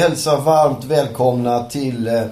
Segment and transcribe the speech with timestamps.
[0.00, 2.22] Hälsar varmt välkomna till eh,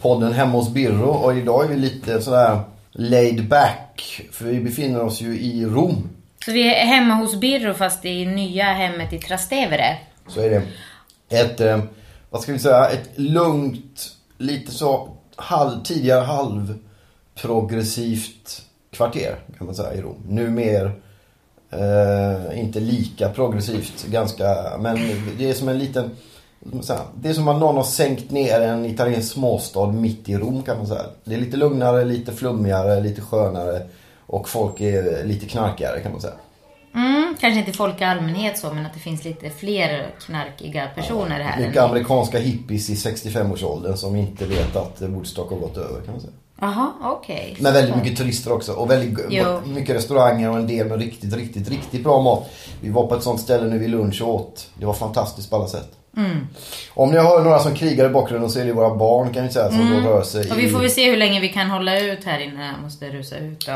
[0.00, 2.60] podden Hemma hos Birro och idag är vi lite sådär
[2.92, 6.08] laid back för vi befinner oss ju i Rom.
[6.44, 9.96] Så vi är hemma hos Birro fast i nya hemmet i Trastevere.
[10.28, 10.62] Så är det.
[11.38, 11.82] Ett, eh,
[12.30, 16.78] vad ska vi säga, ett lugnt, lite så halv, tidigare halv
[17.34, 20.22] progressivt kvarter kan man säga i Rom.
[20.28, 20.92] Nu mer
[21.70, 24.98] eh, inte lika progressivt ganska, men
[25.38, 26.10] det är som en liten
[26.88, 30.62] här, det är som att någon har sänkt ner en italiensk småstad mitt i Rom
[30.62, 31.04] kan man säga.
[31.24, 33.82] Det är lite lugnare, lite flummigare, lite skönare
[34.26, 36.34] och folk är lite knarkigare kan man säga.
[36.94, 41.40] Mm, kanske inte folk i allmänhet så, men att det finns lite fler knarkiga personer
[41.40, 41.66] här.
[41.66, 46.20] Mycket amerikanska hippies i 65-årsåldern som inte vet att Woodstock har gått över kan man
[46.20, 46.32] säga.
[46.60, 47.56] Jaha, okej.
[47.60, 49.60] Men väldigt mycket turister också och väldigt Jo.
[49.66, 52.50] mycket restauranger och en del med riktigt, riktigt, riktigt bra mat.
[52.80, 54.70] Vi var på ett sånt ställe nu vid lunch och åt.
[54.74, 55.90] Det var fantastiskt på alla sätt.
[56.16, 56.46] Mm.
[56.94, 59.52] Om ni hör några som krigar i bakgrunden så är det våra barn kan vi
[59.52, 60.52] säga som då rör sig Mm.
[60.56, 62.66] Och vi får väl se hur länge vi kan hålla ut här inne.
[62.66, 63.74] Jag måste rusa ut och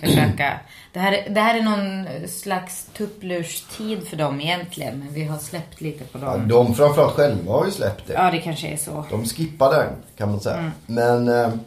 [0.00, 0.52] försöka.
[0.92, 4.98] Det här, är- det här är någon slags tupplurstid för dem egentligen.
[4.98, 6.48] Men vi har släppt lite på Ja, dem.
[6.48, 8.12] de framförallt själva har ju släppt det.
[8.12, 9.04] Ja, det kanske är så.
[9.10, 10.56] De skippar den kan man säga.
[10.56, 10.70] Mm.
[10.86, 11.60] Men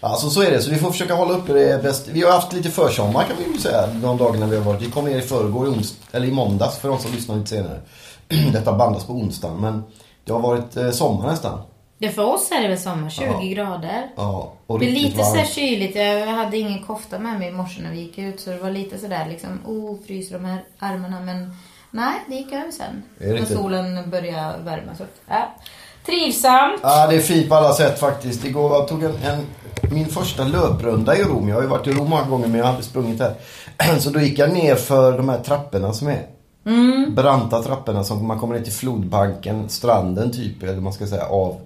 [0.00, 0.60] alltså så är det.
[0.62, 2.08] Så vi får försöka hålla uppe det bäst.
[2.08, 3.86] Vi har haft lite försommar kan vi ju säga.
[3.86, 4.82] De dagarna vi har varit.
[4.82, 5.74] Vi kom ner i förrgår,
[6.12, 7.80] eller i måndags för de som lyssnar lite senare.
[8.52, 9.60] Detta bandas på onsdagen.
[9.60, 9.82] Men
[10.24, 11.58] det har varit eh, sommar nästan.
[11.98, 14.08] Det för oss är det väl sommar, 20 grader.
[14.16, 15.50] Ja, och Det är lite så här varmt.
[15.50, 15.96] kyligt.
[15.96, 18.40] Jag hade ingen kofta med mig i morse när vi gick ut.
[18.40, 21.20] Så det var lite sådär liksom, oh, fryser de här armarna.
[21.20, 21.56] Men
[21.90, 23.02] nej, det gick över sen.
[23.18, 24.94] När solen började värma.
[24.98, 25.54] Så, ja.
[26.06, 26.80] Trivsamt.
[26.82, 28.44] Ja, det är fint på alla sätt faktiskt.
[28.44, 29.46] Igår jag tog en, en,
[29.92, 31.48] min första löprunda i Rom.
[31.48, 33.34] Jag har ju varit i Rom många gånger men jag har aldrig sprungit här.
[33.98, 36.26] Så då gick jag ner för de här trapporna som är.
[36.66, 37.14] Mm.
[37.14, 41.60] Branta trapporna som man kommer ner till flodbanken, stranden typ, eller man ska säga av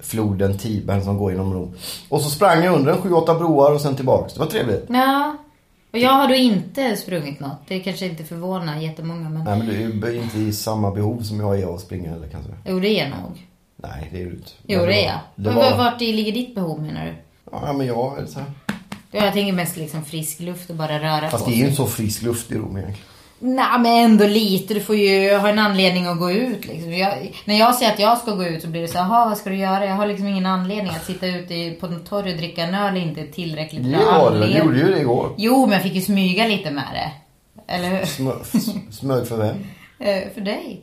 [0.00, 1.74] floden Tibern som går genom Rom.
[2.08, 4.34] Och så sprang jag under en 7-8 broar och sen tillbaks.
[4.34, 4.84] Det var trevligt.
[4.88, 5.36] Ja.
[5.92, 7.58] Och jag har då inte sprungit något.
[7.68, 9.44] Det kanske inte förvånar jättemånga men...
[9.44, 9.66] Nej men
[10.00, 12.52] du är inte i samma behov som jag är av att springa heller kanske.
[12.64, 13.48] Jo, det är jag nog.
[13.76, 14.50] Nej, det är du inte.
[14.66, 15.20] Jo, Men det är jag.
[15.34, 15.76] Det Men var...
[15.76, 17.14] Vart i ligger ditt behov menar du?
[17.52, 18.48] Ja men jag är så här.
[19.10, 21.64] Ja, Jag tänker mest liksom frisk luft och bara röra Fast på det är ju
[21.64, 23.08] inte så frisk luft i Rom egentligen.
[23.44, 24.74] Nej men ändå lite.
[24.74, 26.92] Du får ju ha en anledning att gå ut liksom.
[26.92, 29.28] Jag, när jag säger att jag ska gå ut så blir det så här, "Jaha,
[29.28, 29.86] vad ska du göra?
[29.86, 32.96] Jag har liksom ingen anledning att sitta ute på något torg och dricka en öl
[32.96, 34.52] inte tillräckligt bra det väl?
[34.52, 35.32] Du gjorde ju det igår.
[35.38, 37.12] Jo, men jag fick ju smyga lite med det.
[37.74, 37.98] Eller hur?
[37.98, 39.56] Smö- smög för vem?
[39.98, 40.80] Eh, För dig.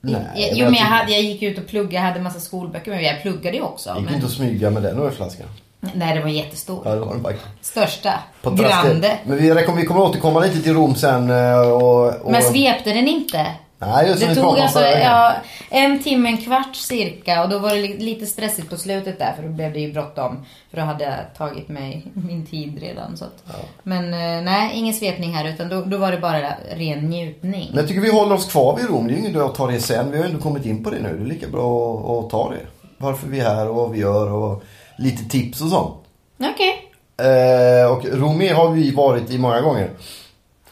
[0.00, 2.90] Nej, jag, jo, men jag, hade, jag gick ut och pluggade, jag hade massa skolböcker
[2.90, 3.94] men jag pluggade ju också.
[3.96, 5.46] Gick Men, inte att smyga med den ölflaskan?
[5.80, 6.82] Nej, det var jättestor.
[6.84, 7.36] Ja, det var den.
[7.60, 8.12] Största.
[8.42, 8.82] På Trastevere.
[8.88, 9.18] Grande.
[9.24, 12.06] Men vi, rekom- vi kommer återkomma lite till Rom sen eh, och...
[12.24, 13.46] och Men svepte den inte?
[13.82, 15.32] Nej, som Det tog alltså ja,
[15.70, 19.32] en timme, en kvart cirka och då var det li- lite stressigt på slutet där
[19.36, 20.44] för då blev det ju bråttom.
[20.70, 23.16] För då hade jag tagit mig min tid redan.
[23.16, 23.44] Så att.
[23.82, 26.40] Men eh, nej, ingen svepning här utan då, då var det bara
[26.74, 27.66] ren njutning.
[27.70, 29.06] Men jag tycker vi håller oss kvar vid Rom.
[29.06, 30.10] Det är ju ingen idé att ta det sen.
[30.10, 31.16] Vi har ju ändå kommit in på det nu.
[31.18, 32.66] Det är lika bra att, att ta det.
[32.98, 34.62] Varför vi är här och vad vi gör och
[35.00, 35.94] lite tips och sånt.
[36.38, 36.90] Okej.
[37.16, 39.90] Eh, och Rom har vi varit i många gånger.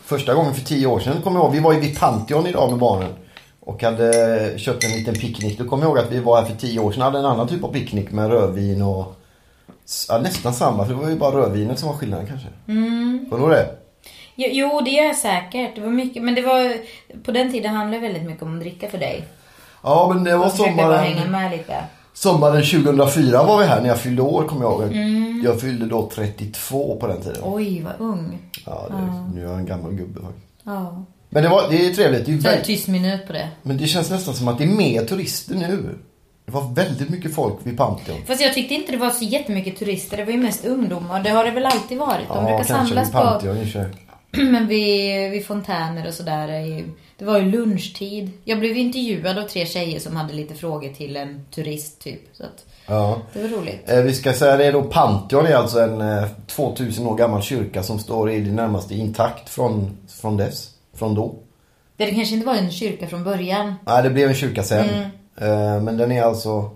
[0.04, 1.54] Första gången för tio år sedan kommer jag ihåg.
[1.54, 3.14] Vi var ju vid Pantheon idag med barnen.
[3.60, 5.58] Och hade köpt en liten picknick.
[5.58, 7.02] Då kommer jag ihåg att vi var här för tio år sedan.
[7.02, 9.14] Hade en annan typ av picknick med rödvin och...
[10.08, 10.86] Ja, nästan samma.
[10.86, 12.48] För det var ju bara rödvinet som var skillnaden kanske.
[12.68, 13.26] Mm.
[13.30, 13.76] Kommer du ihåg det?
[14.34, 15.74] Jo, det jag säkert.
[15.74, 16.76] Det var mycket, men det var...
[17.24, 19.24] På den tiden handlade det väldigt mycket om att dricka för dig.
[19.82, 21.04] Ja, men det var Jag försökte bara sommaren...
[21.04, 21.84] hänga med lite.
[22.20, 24.92] Sommaren 2004 var vi här när jag fyllde år kommer jag ihåg.
[24.92, 25.42] Mm.
[25.44, 27.40] Jag fyllde då 32 på den tiden.
[27.44, 28.38] Oj, vad ung.
[28.66, 30.46] Ja, det, nu är jag en gammal gubbe faktiskt.
[30.64, 31.04] Ja.
[31.28, 32.26] Men det, var, det är trevligt.
[32.26, 33.48] Det är väldigt, tyst minut på det.
[33.62, 35.98] men det känns nästan som att det är mer turister nu.
[36.46, 38.18] Det var väldigt mycket folk vid Pantheon.
[38.26, 40.16] Fast jag tyckte inte det var så jättemycket turister.
[40.16, 41.22] Det var ju mest ungdomar.
[41.22, 42.28] Det har det väl alltid varit.
[42.28, 44.07] De Ja, brukar samlas vid på...
[44.50, 46.48] Men vid, vid fontäner och sådär.
[47.18, 48.30] Det var ju lunchtid.
[48.44, 52.20] Jag blev intervjuad av tre tjejer som hade lite frågor till en turist typ.
[52.32, 53.18] Så att Ja.
[53.32, 53.90] det var roligt.
[53.90, 57.82] Eh, Vi ska säga det då, Pantheon är alltså en eh, 2000 år gammal kyrka
[57.82, 60.70] som står i det närmaste intakt från, från dess.
[60.94, 61.34] Från då.
[61.96, 63.74] Det kanske inte var en kyrka från början.
[63.86, 64.88] Nej, det blev en kyrka sen.
[64.88, 65.10] Mm.
[65.76, 66.70] Eh, Men den är alltså...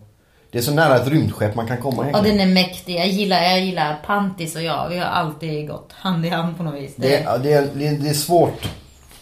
[0.52, 2.38] Det är så nära ett rymdskepp man kan komma Ja, egentligen.
[2.38, 2.96] den är mäktig.
[2.96, 4.88] Jag gillar, jag gillar Pantis och jag.
[4.88, 6.92] Vi har alltid gått hand i hand på något vis.
[6.96, 8.68] Det, är- det, är, det, är, det är svårt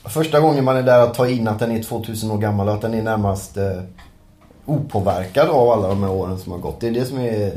[0.05, 2.75] första gången man är där att ta in att den är 2000 år gammal och
[2.75, 3.65] att den är närmast eh,
[4.67, 6.81] opåverkad av alla de här åren som har gått.
[6.81, 7.53] Det är det som är...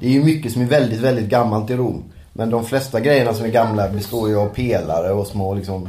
[0.00, 2.02] Det är ju mycket som är väldigt, väldigt gammalt i Rom.
[2.32, 5.88] Men de flesta grejerna som är gamla består ju av pelare och små liksom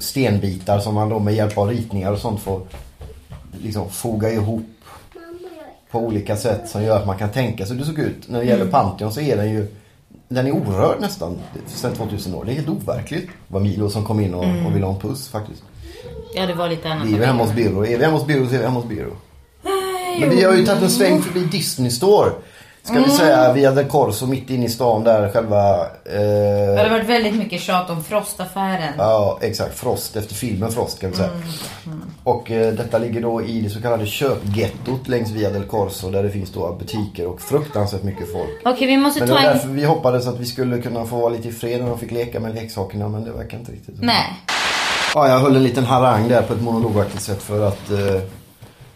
[0.00, 2.60] stenbitar som man då med hjälp av ritningar och sånt får
[3.62, 4.62] liksom foga ihop
[5.90, 8.28] på olika sätt som gör att man kan tänka sig hur det såg ut.
[8.28, 9.66] När det gäller Pantheon så är den ju
[10.28, 12.44] den är orörd nästan sen 2000 år.
[12.44, 13.26] Det är helt overkligt.
[13.26, 15.62] Det var Milo som kom in och, och ville ha en puss faktiskt.
[16.34, 17.06] Ja, det var lite annat.
[17.06, 17.86] Vi är hemma hos Birro.
[17.86, 19.16] Är vi hemma hos Birro så är vi hemma hos Birro.
[20.20, 22.30] Men vi har ju tagit en sväng förbi Disney Store.
[22.82, 23.04] Ska Mm.
[23.10, 25.76] vi säga via Del Corso mitt inne i stan där själva...
[26.04, 28.92] Det har Eh, varit väldigt mycket tjat om Frostaffären.
[28.98, 29.78] ja exakt.
[29.78, 31.28] Frost efter filmen Frost kan vi säga.
[31.86, 36.10] Mm, Och eh, detta ligger då i det så kallade köpgettot längs via Del Corso
[36.10, 38.50] där det finns då butiker och fruktansvärt mycket folk.
[38.64, 39.56] Okej, vi måste Men det ta var en...
[39.56, 42.10] därför vi hoppades att vi skulle kunna få vara lite i fred när de fick
[42.10, 43.94] leka med leksakerna men det verkar inte riktigt.
[44.00, 44.26] Nej.
[45.14, 48.20] Ja, jag höll en liten harang där på ett monologaktigt sätt för att eh,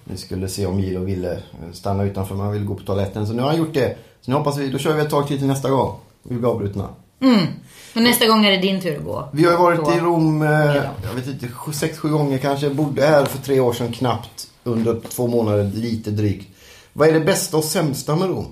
[0.05, 3.27] vi skulle se om Gilo ville eh, stanna utanför men han ville gå på toaletten.
[3.27, 3.97] Så nu har han gjort det.
[4.21, 5.97] Så nu hoppas vi, då kör vi ett tag till till nästa gång.
[6.23, 6.89] Vi blir avbrutna.
[7.23, 7.47] Mm.
[7.93, 9.29] Men nästa gång är det din tur att gå.
[9.33, 9.93] Vi har ju varit Då.
[9.93, 10.83] i Rom, eh, Ja.
[11.05, 12.71] jag vet inte, sju- sex, sju gånger kanske.
[12.71, 14.47] Bodde här för tre år sedan knappt.
[14.65, 16.49] Under två månader, lite drygt.
[16.93, 18.47] Vad är det bästa och sämsta med Rom?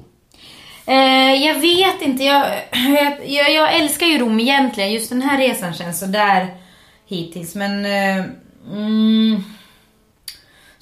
[0.87, 2.25] Eh, jag vet inte.
[2.25, 2.47] Jag,
[3.27, 4.93] jag, jag älskar ju Rom egentligen.
[4.93, 6.55] Just den här resan känns så där
[7.07, 7.55] hittills.
[7.55, 7.85] Men...
[7.85, 8.25] Eh,
[8.73, 9.45] mm,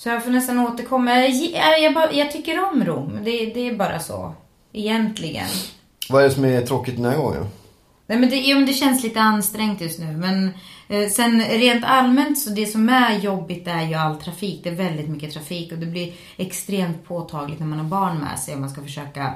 [0.00, 1.10] så jag får nästan återkomma.
[1.10, 3.18] Jag, jag, jag, tycker om Rom.
[3.24, 4.34] Det, det är bara så.
[4.72, 5.46] Egentligen.
[6.08, 7.46] Vad är det som är tråkigt den här gången?
[8.06, 10.06] Nej, men det, jo, men det känns lite ansträngt just nu.
[10.16, 10.50] Men
[10.88, 14.60] eh, sen rent allmänt så det som är jobbigt är ju all trafik.
[14.64, 18.38] Det är väldigt mycket trafik och det blir extremt påtagligt när man har barn med
[18.38, 19.34] sig och man ska försöka,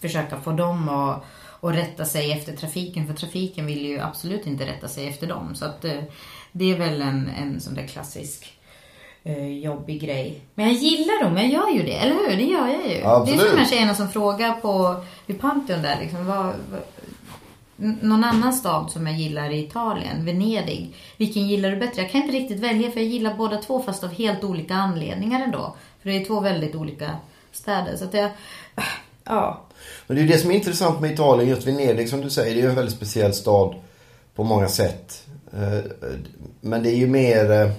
[0.00, 1.24] försöka få dem att,
[1.60, 3.06] att rätta sig efter trafiken.
[3.06, 5.54] För trafiken vill ju absolut inte rätta sig efter dem.
[5.54, 6.00] Så att eh,
[6.52, 8.58] det är väl en, en sån där klassisk
[9.62, 10.40] jobbig grej.
[10.54, 12.36] Men jag gillar dem, jag gör ju det, eller hur?
[12.36, 12.98] Det gör jag ju.
[12.98, 13.40] Ja, det är absolut.
[13.40, 16.80] som de här tjejerna som frågar på vid Pantheon där liksom, vad, vad,
[17.76, 20.94] någon annan stad som jag gillar i Italien, Venedig.
[21.16, 22.02] Vilken gillar du bättre?
[22.02, 25.40] Jag kan inte riktigt välja för jag gillar båda två fast av helt olika anledningar
[25.44, 25.76] ändå.
[26.02, 27.10] För det är två väldigt olika
[27.52, 27.96] städer.
[27.96, 28.30] Så att jag...
[29.24, 29.62] Ja.
[30.06, 32.54] Men det är ju det som är intressant med Italien, just Venedig som du säger.
[32.54, 33.74] Det är ju en väldigt speciell stad
[34.34, 35.26] på många sätt.
[35.52, 35.90] Eh,
[36.60, 37.72] Men det är ju mer...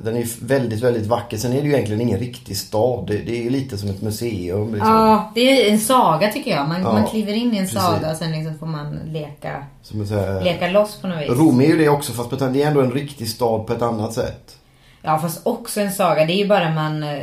[0.00, 1.36] Den är väldigt, väldigt vacker.
[1.36, 3.06] Sen är det ju egentligen ingen riktig stad.
[3.06, 4.74] Det, det är lite som ett museum.
[4.74, 4.90] Liksom.
[4.92, 6.68] ja, det är en saga tycker jag.
[6.68, 7.80] Man, Ja, man kliver in i en precis.
[7.80, 9.66] saga och sen liksom får man leka,
[10.10, 11.28] här- leka loss på något vis.
[11.28, 14.12] Rom är ju det också fast det är ändå en riktig stad på ett annat
[14.12, 14.56] sätt.
[15.02, 16.24] Ja, fast också en saga.
[16.24, 17.22] Det är ju bara man eh,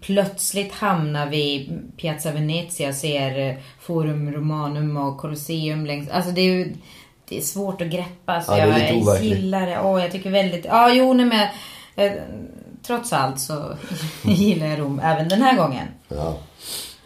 [0.00, 6.08] plötsligt hamnar vid Piazza Venezia och ser eh, Forum Romanum och Colosseum längs...
[6.10, 6.74] Alltså det är ju...
[7.30, 8.42] Det är svårt att greppa.
[8.42, 9.80] Så Ja, det jag, gillar det.
[9.84, 10.64] Åh, jag tycker väldigt...
[10.64, 11.48] Ja, jo, nej, men...
[11.96, 12.12] Eh,
[12.82, 13.76] trots allt så
[14.22, 15.86] gillar jag Rom även den här gången.
[16.08, 16.36] Ja.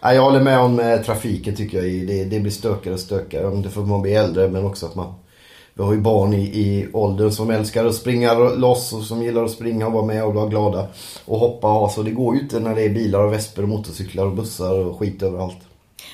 [0.00, 2.06] Ja, jag håller med om eh, trafiken tycker jag.
[2.06, 3.46] Det, det blir stökigare och stökigare.
[3.46, 5.14] Om det får man bli äldre men också att man...
[5.74, 9.44] Vi har ju barn i, i åldern som älskar att springa loss och som gillar
[9.44, 10.86] att springa och vara med och vara glada.
[11.24, 12.02] Och hoppa och så.
[12.02, 14.98] Det går ju inte när det är bilar och vesper och motorcyklar och bussar och
[14.98, 15.58] skit överallt.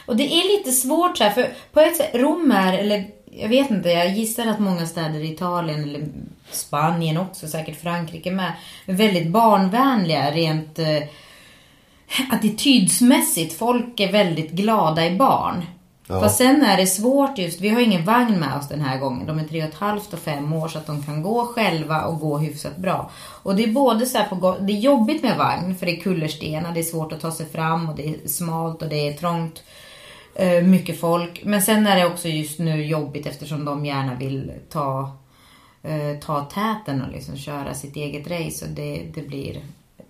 [0.06, 3.48] Och det är lite svårt så här, för på ett sätt, Rom är, eller jag
[3.48, 6.08] vet inte, jag gissar att många städer i Italien eller
[6.50, 8.52] Spanien också, säkert Frankrike med,
[8.86, 11.02] är väldigt barnvänliga rent eh,
[12.30, 13.58] attitydsmässigt.
[13.58, 15.64] Folk är väldigt glada i barn.
[16.06, 16.20] Ja.
[16.20, 19.26] Fast sen är det svårt just, vi har ingen vagn med oss den här gången.
[19.26, 22.04] De är tre och ett halvt och fem år så att de kan gå själva
[22.04, 23.10] och gå hyfsat bra.
[23.16, 26.00] Och det är både så här på, det är jobbigt med vagn för det är
[26.00, 29.12] kullerstenar, det är svårt att ta sig fram och det är smalt och det är
[29.12, 29.62] trångt.
[30.34, 31.42] Eh, mycket folk.
[31.44, 35.16] Men sen är det också just nu jobbigt eftersom de gärna vill ta,
[35.82, 38.64] eh, ta täten och liksom köra sitt eget race.
[38.64, 39.60] Och det, det blir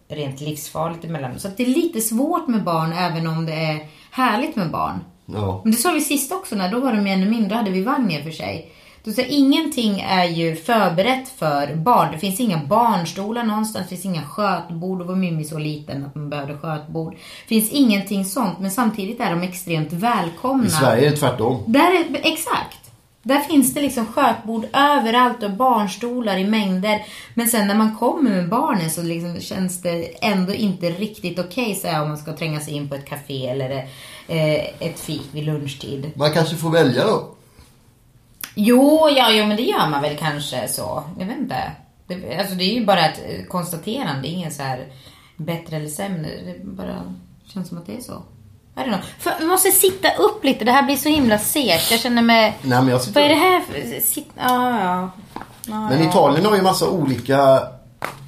[0.08, 1.38] rent livsfarligt emellan.
[1.38, 5.04] Så det är lite svårt med barn även om det är härligt med barn.
[5.26, 5.60] Ja.
[5.64, 8.10] Men det sa vi sist också, när då var de ännu mindre, hade vi vagn
[8.10, 8.72] i och för sig.
[9.04, 12.12] Då säger ingenting är ju förberett för barn.
[12.12, 14.98] Det finns inga barnstolar någonstans, det finns inga skötbord.
[14.98, 17.12] Då var Mimmi så liten att man behövde skötbord.
[17.12, 20.66] Det finns ingenting sånt, men samtidigt är de extremt välkomna.
[20.66, 21.62] I Sverige är det tvärtom.
[21.66, 22.76] Där är, exakt.
[23.22, 27.06] Där finns det liksom skötbord överallt och barnstolar i mängder.
[27.34, 31.76] Men sen när man kommer med barnen så liksom känns det ändå inte riktigt okej
[31.78, 33.70] okay, om man ska tränga sig in på ett café eller
[34.28, 36.10] eh, ett fik vid lunchtid.
[36.14, 37.34] Man kanske får välja då?
[38.62, 41.04] Jo, ja, jo, men det gör man väl kanske så.
[41.18, 41.72] Jag vet inte.
[42.06, 44.22] Det, alltså det är ju bara ett eh, konstaterande.
[44.22, 44.86] Det är ingen så här
[45.36, 46.28] bättre eller sämre.
[46.44, 47.14] Det bara
[47.46, 48.12] känns som att det är så.
[48.76, 49.00] I don't know.
[49.18, 50.64] För, vi måste sitta upp lite.
[50.64, 51.90] Det här blir så himla segt.
[51.90, 52.58] Jag känner mig...
[52.62, 54.00] Nej, men jag sitter Vad är det här för...
[54.00, 54.28] Sitt...
[54.36, 55.10] Ah, ja,
[55.66, 55.88] ja.
[55.88, 57.62] Men Italien har ju massa olika...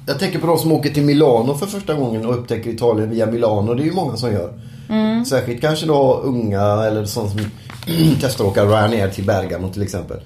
[0.07, 3.25] Jag tänker på de som åker till Milano för första gången och upptäcker Italien via
[3.25, 3.73] Milano.
[3.73, 4.59] Det är ju många som gör.
[4.89, 5.25] Mm.
[5.25, 7.39] Särskilt kanske då unga eller sådana som
[8.21, 10.17] testar att åka Ryanair till Bergamo till exempel.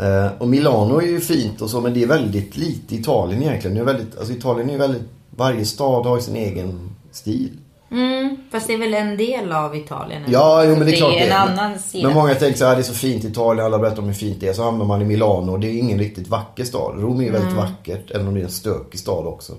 [0.00, 3.74] Eh, och Milano är ju fint och så men det är väldigt lite Italien egentligen.
[3.74, 5.02] Det är väldigt, alltså Italien är ju väldigt...
[5.30, 7.50] Varje stad har ju sin egen stil.
[7.90, 10.22] Mm, fast det är väl en del av Italien?
[10.26, 11.26] Ja, jo, men det är klart det är.
[11.26, 12.08] En annan sida.
[12.08, 14.14] Men många tänker så här, det är så fint i Italien, alla berättar om hur
[14.14, 14.52] fint det är.
[14.52, 17.02] Så hamnar man i Milano och det är ingen riktigt vacker stad.
[17.02, 17.64] Rom är ju väldigt mm.
[17.64, 19.52] vackert, även om det är en stökig stad också.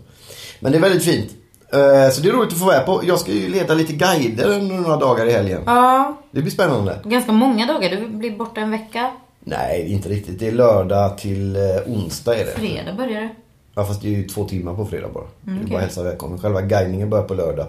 [0.60, 1.29] Men det är väldigt fint.
[1.74, 3.01] Eh, så det är roligt att få vara på.
[3.03, 5.62] Jag ska ju leda lite guider några dagar i helgen.
[5.65, 6.17] Ja.
[6.31, 7.00] Det blir spännande.
[7.03, 7.89] Ganska många dagar.
[7.89, 9.12] Du blir borta en vecka.
[9.39, 10.39] Nej, inte riktigt.
[10.39, 12.51] Det är lördag till eh, onsdag är det.
[12.51, 13.29] Fredag börjar det.
[13.75, 15.24] Ja, fast det är ju två timmar på fredag bara.
[15.24, 15.65] Mm, okay.
[15.65, 16.39] Det är bara hälsa välkommen.
[16.39, 17.67] Själva guidningen börjar på lördag.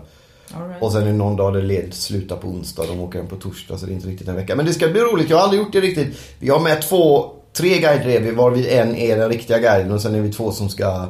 [0.49, 0.83] Right.
[0.83, 2.85] Och sen är det någon dag det led slutar på onsdag.
[2.89, 4.57] De åker hem på torsdag så det är inte riktigt en vecka.
[4.57, 5.31] Men det ska bli roligt.
[5.31, 6.21] Jag har aldrig gjort det riktigt.
[6.39, 8.31] Vi har med två, tre guider är vi.
[8.31, 9.93] Varvid en är den riktiga guiden.
[9.93, 11.07] Och sen är vi två som ska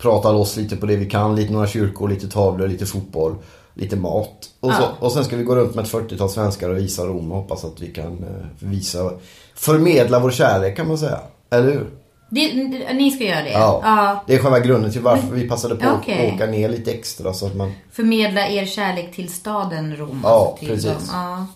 [0.00, 1.36] prata loss lite på det vi kan.
[1.36, 3.36] Lite några kyrkor, lite tavlor, lite fotboll.
[3.74, 4.50] Lite mat.
[4.60, 7.32] Och, så, och sen ska vi gå runt med ett 40-tal svenskar och visa Rom
[7.32, 9.12] och hoppas att vi kan eh, visa,
[9.54, 11.20] förmedla vår kärlek kan man säga.
[11.50, 11.90] Eller hur?
[12.30, 12.54] Det,
[12.92, 13.50] ni ska göra det?
[13.50, 13.80] Ja.
[13.84, 14.24] ja.
[14.26, 16.28] Det är själva grunden till varför vi passade på okay.
[16.28, 17.72] att åka ner lite extra så att man...
[17.92, 20.20] Förmedla er kärlek till staden Rom.
[20.22, 21.10] Ja, alltså precis.
[21.12, 21.46] Ja.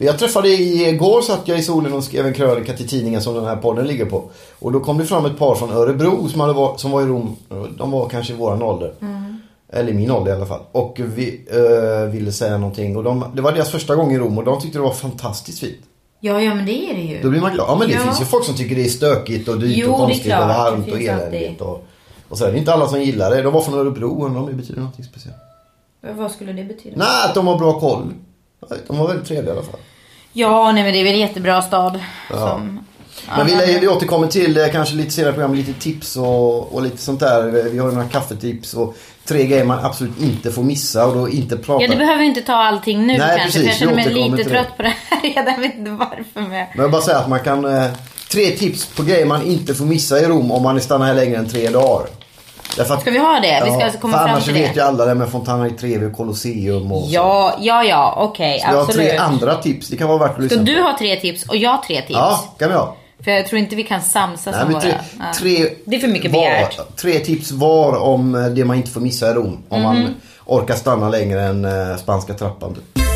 [0.00, 3.44] Jag träffade igår satt jag i solen och skrev en krönika till tidningen som den
[3.44, 4.30] här podden ligger på.
[4.58, 7.04] Och då kom det fram ett par från Örebro som, hade var, som var i
[7.04, 7.36] Rom.
[7.78, 8.92] De var kanske i våran ålder.
[9.00, 9.40] Mm.
[9.72, 10.60] Eller min ålder i alla fall.
[10.72, 12.96] Och vi äh, ville säga någonting.
[12.96, 15.58] Och de, det var deras första gång i Rom och de tyckte det var fantastiskt
[15.58, 15.80] fint.
[16.20, 17.22] Ja, ja men det är det ju.
[17.22, 17.66] Då blir man glad.
[17.68, 18.00] Ja men det ja.
[18.00, 20.92] finns ju folk som tycker det är stökigt och dyrt jo, och konstigt och varmt
[20.92, 21.60] och eländigt.
[21.60, 21.86] Och,
[22.28, 23.42] och så är det inte alla som gillar det.
[23.42, 25.36] De var från Örebro och det betyder något speciellt.
[26.00, 26.96] Vad skulle det betyda?
[26.96, 28.12] Nej, att de har bra koll.
[28.86, 29.80] De var väldigt trevliga i alla fall.
[30.32, 32.00] Ja, nej men det är väl en jättebra stad.
[32.30, 32.36] Ja.
[32.36, 32.84] Som,
[33.36, 36.96] men vi, vi återkommer till eh, kanske lite senare program, lite tips och, och lite
[36.96, 37.42] sånt där.
[37.70, 41.56] Vi har några kaffetips och tre grejer man absolut inte får missa och då inte
[41.56, 41.84] prata.
[41.84, 43.44] Ja, du behöver inte ta allting nu Nej, kanske.
[43.44, 46.40] Precis, jag känner mig lite trött på det här Jag vet inte varför.
[46.40, 47.64] Men jag vill bara säga att man kan...
[47.64, 47.90] Eh,
[48.30, 51.38] tre tips på grejer man inte får missa i Rom om man stannar här längre
[51.38, 52.06] än tre dagar.
[52.78, 53.62] Att, ska vi ha det?
[53.64, 54.60] Vi ska alltså komma fram till det.
[54.60, 57.64] Annars vet ju alla det med Fontana i Trevi och Colosseum och Ja, så.
[57.64, 58.56] ja, ja, okej.
[58.56, 59.06] Okay, absolut.
[59.06, 59.88] Vi har tre andra tips.
[59.88, 62.10] Det kan vara värt att lyssna Ska du ha tre tips och jag tre tips?
[62.10, 62.96] Ja, kan vi ha.
[63.24, 64.80] För jag tror inte vi kan samsas om våra...
[64.80, 64.94] Tre,
[65.38, 66.96] tre, det är för mycket var, begärt.
[66.96, 69.46] Tre tips var om eh, det man inte får missa i Rom.
[69.46, 69.84] Om mm -hmm.
[69.84, 70.14] man mhm.
[70.46, 72.74] orkar stanna längre än eh, spanska trappan.
[72.74, 73.07] Typ.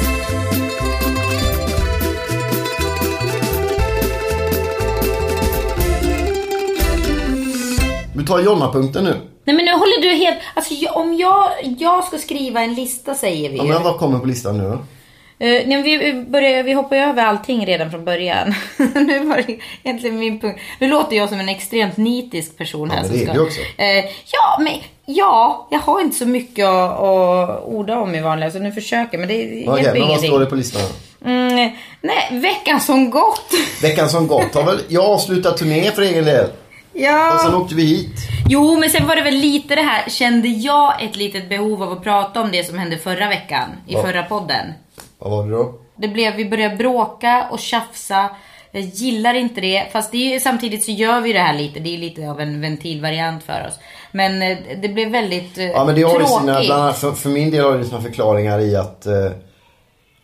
[8.15, 9.17] Du tar Jonna-punkten nu.
[9.45, 10.39] Nej men nu håller du helt...
[10.55, 14.27] Alltså om jag, jag ska skriva en lista säger vi Ja men vad kommer på
[14.27, 14.79] listan nu då?
[15.47, 18.55] Uh, nej, vi, börjar, vi hoppar ju över allting redan från början.
[18.95, 20.61] nu var det egentligen min punkt.
[20.81, 22.97] Nu låter jag som en extremt nitisk person här.
[22.97, 23.61] Ja, men det är du också.
[23.61, 24.73] Uh, ja, men
[25.07, 29.19] ja, jag har inte så mycket att, att orda om i vanliga så nu försöker
[29.19, 30.83] men det hjälper okay, men vad står det på listan?
[31.25, 33.51] Mm, nej, veckan som gått.
[33.83, 36.49] veckan som gått har väl jag avslutat turné för egen del.
[36.93, 37.35] Ja.
[37.35, 38.29] Och sen åkte vi hit.
[38.49, 40.11] Jo, men sen var det väl lite det här.
[40.11, 43.93] Kände jag ett litet behov av att prata om det som hände förra veckan i
[43.93, 44.03] ja.
[44.03, 44.73] förra podden?
[45.19, 45.75] Vad var det då?
[45.97, 48.31] Det blev, vi började bråka och tjafsa.
[48.71, 49.89] Jag gillar inte det.
[49.93, 51.81] Fast det är, samtidigt så gör vi det här lite.
[51.81, 53.79] Det är lite av en ventilvariant för oss.
[54.13, 56.29] Men eh, det blev väldigt eh, Ja men det har tråkigt.
[56.29, 59.31] Sina, bland annat, för, för, min del har det sina förklaringar i att eh,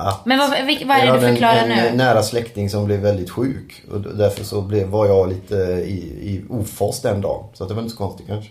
[0.00, 1.74] att Men vad, vad är det du förklarar en, nu?
[1.74, 3.82] En nära släkting som blev väldigt sjuk.
[3.90, 5.54] Och därför så blev, var jag lite
[5.86, 7.44] i, i ofas den dagen.
[7.54, 8.50] Så det var inte så konstigt kanske.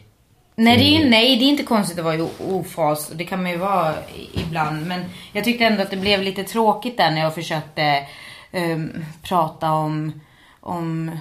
[0.56, 1.10] Nej det, är, mm.
[1.10, 3.12] nej, det är inte konstigt att vara i ofas.
[3.16, 3.94] Det kan man ju vara
[4.34, 4.88] ibland.
[4.88, 8.08] Men jag tyckte ändå att det blev lite tråkigt där när jag försökte
[8.54, 10.22] um, prata om,
[10.60, 11.20] om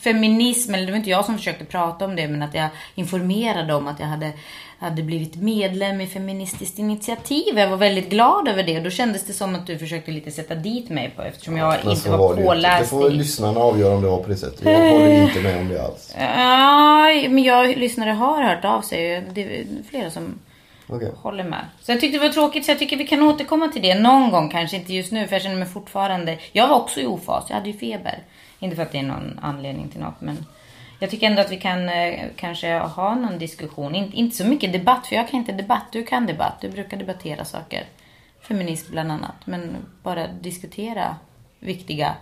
[0.00, 0.74] feminism.
[0.74, 2.28] Eller det var inte jag som försökte prata om det.
[2.28, 4.32] Men att jag informerade om att jag hade
[4.78, 7.58] hade blivit medlem i Feministiskt initiativ.
[7.58, 10.30] Jag var väldigt glad över det och då kändes det som att du försökte lite
[10.30, 12.80] sätta dit mig på eftersom jag Men inte var, var påläst.
[12.80, 14.64] Det får väl lyssnarna avgöra om det var på det sättet.
[14.64, 16.14] Jag håller inte med om det alls.
[16.18, 19.24] Ja, men jag lyssnare har hört av sig.
[19.32, 20.38] Det är flera som
[20.88, 21.12] Okej.
[21.16, 21.64] Håller med.
[21.82, 24.30] Så jag tyckte det var tråkigt så jag tycker vi kan återkomma till det någon
[24.30, 24.48] gång.
[24.48, 26.38] Kanske inte just nu för jag känner mig fortfarande...
[26.52, 27.44] Jag var också i ofas.
[27.48, 28.18] Jag hade ju feber.
[28.58, 30.46] Inte för att det är någon anledning till något men...
[30.98, 33.94] Jag tycker ändå att vi kan eh, kanske ha någon diskussion.
[33.94, 35.84] Inte, inte så mycket debatt för jag kan inte debatt.
[35.92, 36.58] Du kan debatt.
[36.60, 37.84] Du brukar debattera saker.
[38.40, 39.34] Feminism bland annat.
[39.44, 41.16] Men bara diskutera
[41.60, 42.14] viktiga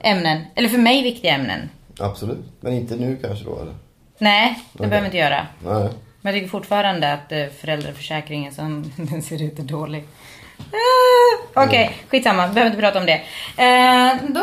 [0.00, 0.42] ämnen.
[0.54, 1.70] Eller för mig viktiga ämnen.
[2.00, 2.44] Absolut.
[2.60, 3.74] Men inte nu kanske då eller?
[4.18, 4.88] Nej, det Okej.
[4.88, 5.46] behöver vi inte göra.
[5.64, 5.88] Nej.
[6.20, 10.04] Men jag tycker fortfarande att eh, föräldraförsäkringen som den ser ut är dålig.
[10.72, 12.48] Ah, Okej, skitsamma.
[12.48, 13.12] Behöver inte prata om det.
[13.62, 14.40] Eh, då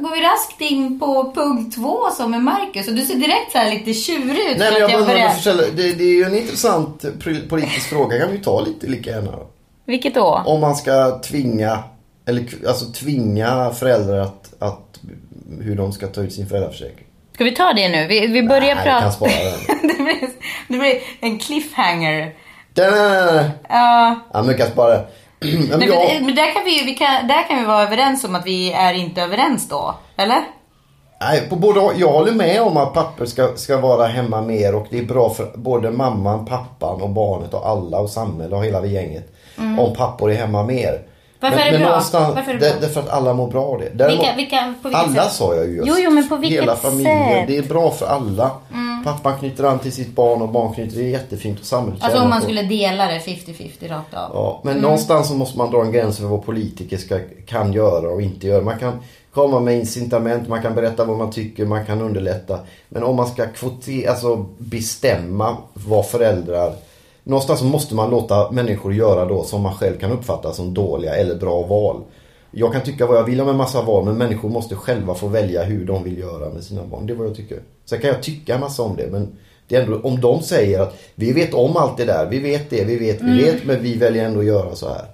[0.00, 2.88] går vi raskt in på punkt två som är Marcus.
[2.88, 4.58] Och du ser direkt så här lite tjurig ut.
[4.58, 7.04] Nej men jag bara börjar- det, det är ju en intressant
[7.48, 8.18] politisk fråga.
[8.18, 9.32] Kan vi ta lite lika gärna?
[9.84, 10.42] Vilket då?
[10.46, 11.78] Om man ska tvinga,
[12.26, 14.98] eller alltså tvinga föräldrar att, att
[15.60, 17.06] hur de ska ta ut sin föräldraförsäkring.
[17.34, 18.06] Ska vi ta det nu?
[18.06, 19.00] Vi, vi börjar Nej, jag prata...
[19.00, 19.88] kan spara den.
[19.96, 20.28] det, blir,
[20.68, 22.34] det blir en cliffhanger.
[22.74, 23.50] Nej, nej, nej, nej.
[23.68, 25.04] Ja, men jag kan spara den.
[25.40, 28.24] Men nej, men, jag, men där, kan vi, vi kan, där kan vi vara överens
[28.24, 29.94] om att vi är inte överens då.
[30.16, 30.44] Eller?
[31.20, 34.86] nej, på både, jag håller med om att pappor ska, ska vara hemma mer och
[34.90, 38.80] det är bra för både mamman, pappan och barnet och alla och samhället och hela
[38.80, 39.34] det gänget.
[39.78, 41.02] Om pappor är hemma mer.
[41.40, 41.52] Mm.
[41.58, 42.02] Varför är det bra?
[42.34, 42.68] Varför är det bra?
[42.80, 43.88] Därför att alla mår bra av det.
[43.94, 45.32] Däremot- Vilka, vilka, på vilket alla sätt?
[45.32, 45.88] sa jag ju just.
[45.88, 47.18] Jo, jo, men på vilket Hela familjen.
[47.28, 47.32] sätt?
[47.34, 47.46] Mm.
[47.46, 48.50] Det är bra för alla.
[49.04, 50.96] Pappan knyter an till sitt barn och barn knyter.
[50.96, 54.30] Det är jättefint och samhället Alltså om man skulle dela det 50-50 rakt av.
[54.34, 58.10] Ja, men någonstans så måste man dra en gräns för vad politiker ska, kan göra
[58.10, 58.62] och inte göra.
[58.64, 58.92] Man kan
[59.34, 62.58] komma med incitament, man kan berätta vad man tycker, man kan underlätta.
[62.88, 66.72] Men om man ska kvotera, alltså bestämma vad föräldrar...
[67.28, 71.34] Någonstans måste man låta människor göra då som man själv kan uppfatta som dåliga eller
[71.34, 72.02] bra val.
[72.50, 75.26] Jag kan tycka vad jag vill om en massa val men människor måste själva få
[75.26, 77.06] välja hur de vill göra med sina barn.
[77.06, 77.62] Det är vad jag tycker.
[77.84, 79.28] Sen kan jag tycka en massa om det men
[79.68, 82.70] det är ändå, om de säger att vi vet om allt det där, vi vet
[82.70, 85.04] det, vi vet, vi vet men vi väljer ändå att göra så här.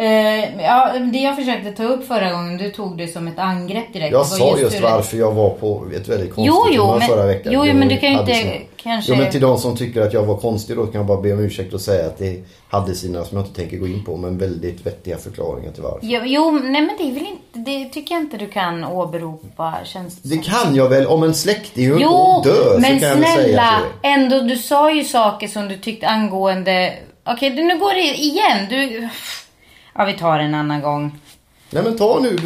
[0.00, 3.92] Eh, ja, det jag försökte ta upp förra gången, du tog det som ett angrepp
[3.92, 4.12] direkt.
[4.12, 7.26] Jag sa just det- varför jag var på ett väldigt konstigt Jo, jo, men- förra
[7.26, 7.52] veckan.
[7.52, 10.00] jo, Det men du kan ju inte- sina- kanske- Jo, men till de som tycker
[10.00, 12.44] att jag var konstig då kan jag bara be om ursäkt och säga att det
[12.70, 15.98] hade sina, som jag inte tänker gå in på, men väldigt vettiga förklaringar till varför.
[16.02, 19.74] Jo, jo, nej men det är väl inte, det tycker jag inte du kan åberopa
[19.84, 22.82] känns det Det kan jag väl, om en släkting höll på Jo, att dö men
[22.82, 24.08] så kan jag väl säga snälla, så.
[24.08, 26.94] ändå du sa ju saker som du tyckte angående...
[27.24, 28.66] Okej, nu går det igen.
[28.70, 29.08] Du...
[29.94, 31.18] Ja, vi tar en annan gång.
[31.70, 32.36] Nej men ta nu,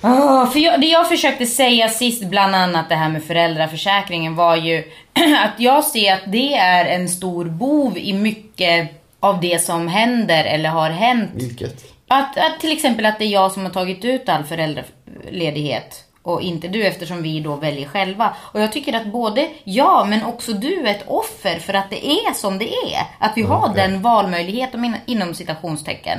[0.00, 4.56] Ah, för jag, det jag försökte säga sist, bland annat det här med föräldraförsäkringen, var
[4.56, 4.84] ju
[5.44, 10.44] att jag ser att det är en stor bov i mycket av det som händer
[10.44, 11.30] eller har hänt.
[11.34, 11.84] vilket?
[12.08, 16.42] Att, att till exempel att det är jag som har tagit ut all föräldraledighet och
[16.42, 18.34] inte du eftersom vi då väljer själva.
[18.38, 22.06] Och jag tycker att både jag men också du är ett offer för att det
[22.06, 23.02] är som det är.
[23.18, 23.88] Att vi har okej.
[23.88, 26.18] den valmöjligheten in- inom citationstecken.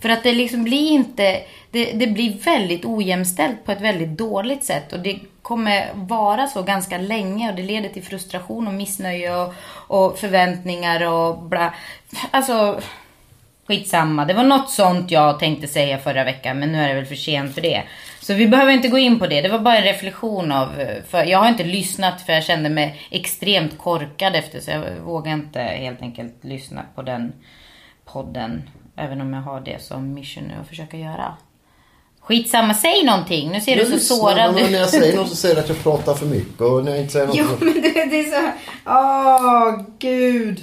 [0.00, 4.64] För att det liksom blir inte, det, det blir väldigt ojämställt på ett väldigt dåligt
[4.64, 4.92] sätt.
[4.92, 9.54] Och det kommer vara så ganska länge och det leder till frustration och missnöje och,
[9.86, 11.74] och förväntningar och bla.
[12.30, 12.80] Alltså,
[13.68, 17.06] Skitsamma, det var något sånt jag tänkte säga förra veckan men nu är det väl
[17.06, 17.82] för sent för det.
[18.24, 20.68] Så vi behöver inte gå in på det, det var bara en reflektion av,
[21.08, 25.32] för jag har inte lyssnat för jag kände mig extremt korkad efter så jag vågar
[25.32, 27.32] inte helt enkelt lyssna på den
[28.04, 28.62] podden.
[28.96, 31.36] Även om jag har det som mission nu att försöka göra.
[32.20, 33.50] Skitsamma, säg någonting!
[33.50, 34.70] Nu ser du Jag så lyssnar, sårad ut.
[34.70, 37.00] När jag säger något så säger du att jag pratar för mycket och när jag
[37.00, 37.64] inte säger något Jo så...
[37.64, 38.50] men det, det är så...
[38.86, 40.60] Åh gud.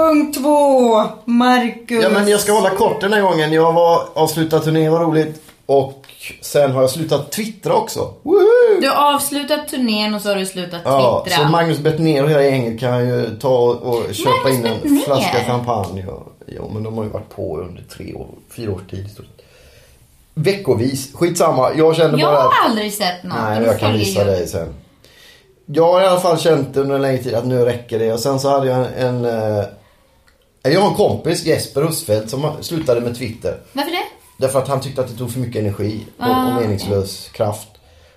[0.00, 1.02] Punkt två.
[1.24, 2.02] Marcus.
[2.02, 3.52] Ja men jag ska hålla kort den här gången.
[3.52, 5.42] Jag var avslutat turné, var roligt.
[5.66, 6.06] Och
[6.40, 8.14] sen har jag slutat twittra också.
[8.22, 8.80] Woohoo!
[8.80, 11.44] Du har avslutat turnén och så har du slutat Ja, twittra.
[11.44, 15.00] så Magnus Bettner och hela gänget kan ju ta och köpa Magnus in en Bettner?
[15.00, 16.04] flaska champagne.
[16.06, 19.24] Ja, ja, men de har ju varit på under tre år, fyra års tid sett.
[20.34, 21.70] Veckovis, skitsamma.
[21.76, 22.52] Jag kände jag bara att...
[22.52, 23.38] har aldrig sett något.
[23.42, 24.68] Nej, jag kan visa dig sen.
[25.66, 28.12] Jag har i alla fall känt under en längre tid att nu räcker det.
[28.12, 29.24] Och sen så hade jag en...
[29.24, 29.24] en
[29.58, 29.64] eh,
[30.62, 33.56] jag har en kompis, Jesper Husfeldt, som slutade med Twitter.
[33.72, 34.04] Varför det?
[34.36, 37.68] Därför att han tyckte att det tog för mycket energi och, Ah, och meningslös kraft.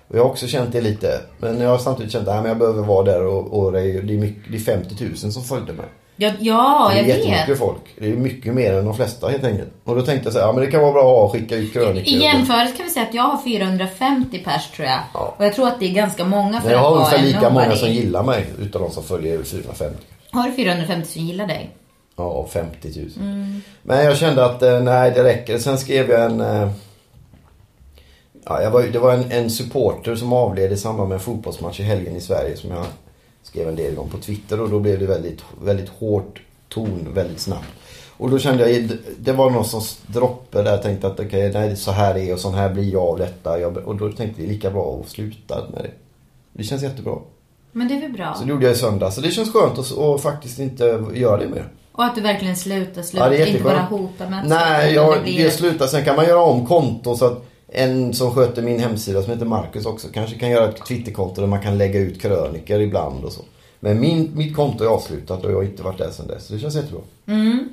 [0.08, 1.20] Och jag har också känt det lite.
[1.38, 4.14] Men jag har samtidigt känt att jag behöver vara där och, och det, är, det,
[4.14, 5.86] är mycket, det är 50 000 som följde mig.
[6.16, 7.58] Ja, ja det är jag jättemycket vet.
[7.58, 7.80] folk.
[7.98, 9.68] Det är mycket mer än de flesta helt enkelt.
[9.84, 11.72] Och då tänkte jag så här, ja men det kan vara bra att skicka ut
[11.72, 12.14] krönikor.
[12.14, 15.00] I jämförelse kan vi säga att jag har 450 pers tror jag.
[15.14, 15.34] Ja.
[15.38, 17.76] Och jag tror att det är ganska många för Men jag har ungefär lika många
[17.76, 19.96] som gillar mig utav de som följer över 450.
[20.30, 21.70] Har du 450 som gillar dig?
[22.16, 23.10] Ja, 50 000.
[23.20, 23.60] Mm.
[23.82, 25.58] Men jag kände att eh, nej, det räcker.
[25.58, 26.40] Sen skrev jag en...
[26.40, 26.70] eh,
[28.46, 31.80] Ja, jag var, det var en, en supporter som avled i samband med en fotbollsmatch
[31.80, 32.86] i helgen i Sverige som jag
[33.42, 37.40] skrev en del om på Twitter och då blev det väldigt, väldigt hårt ton väldigt
[37.40, 37.68] snabbt.
[38.16, 41.76] Och då kände jag, det var någon sorts droppe där jag tänkte att okej, okay,
[41.76, 43.60] så här är och så här blir jag av detta.
[43.60, 45.90] Jag, och då tänkte vi lika bra att sluta med det.
[46.52, 47.18] Det känns jättebra.
[47.72, 48.34] Men det är väl bra?
[48.34, 49.14] Så det gjorde jag i söndags.
[49.14, 51.68] Så det känns skönt att och faktiskt inte göra det mer.
[51.96, 53.32] Och att du verkligen slutar, slutar.
[53.32, 55.44] Ja, inte bara hota med Nej, jag, blir...
[55.44, 55.86] det slutar.
[55.86, 59.46] Sen kan man göra om konto så att en som sköter min hemsida som heter
[59.46, 63.32] Marcus också kanske kan göra ett Twitterkonto där man kan lägga ut krönikor ibland och
[63.32, 63.40] så.
[63.80, 66.46] Men min, mitt konto är avslutat och jag har inte varit där sedan dess.
[66.46, 67.00] Så det känns jättebra.
[67.26, 67.68] Mm.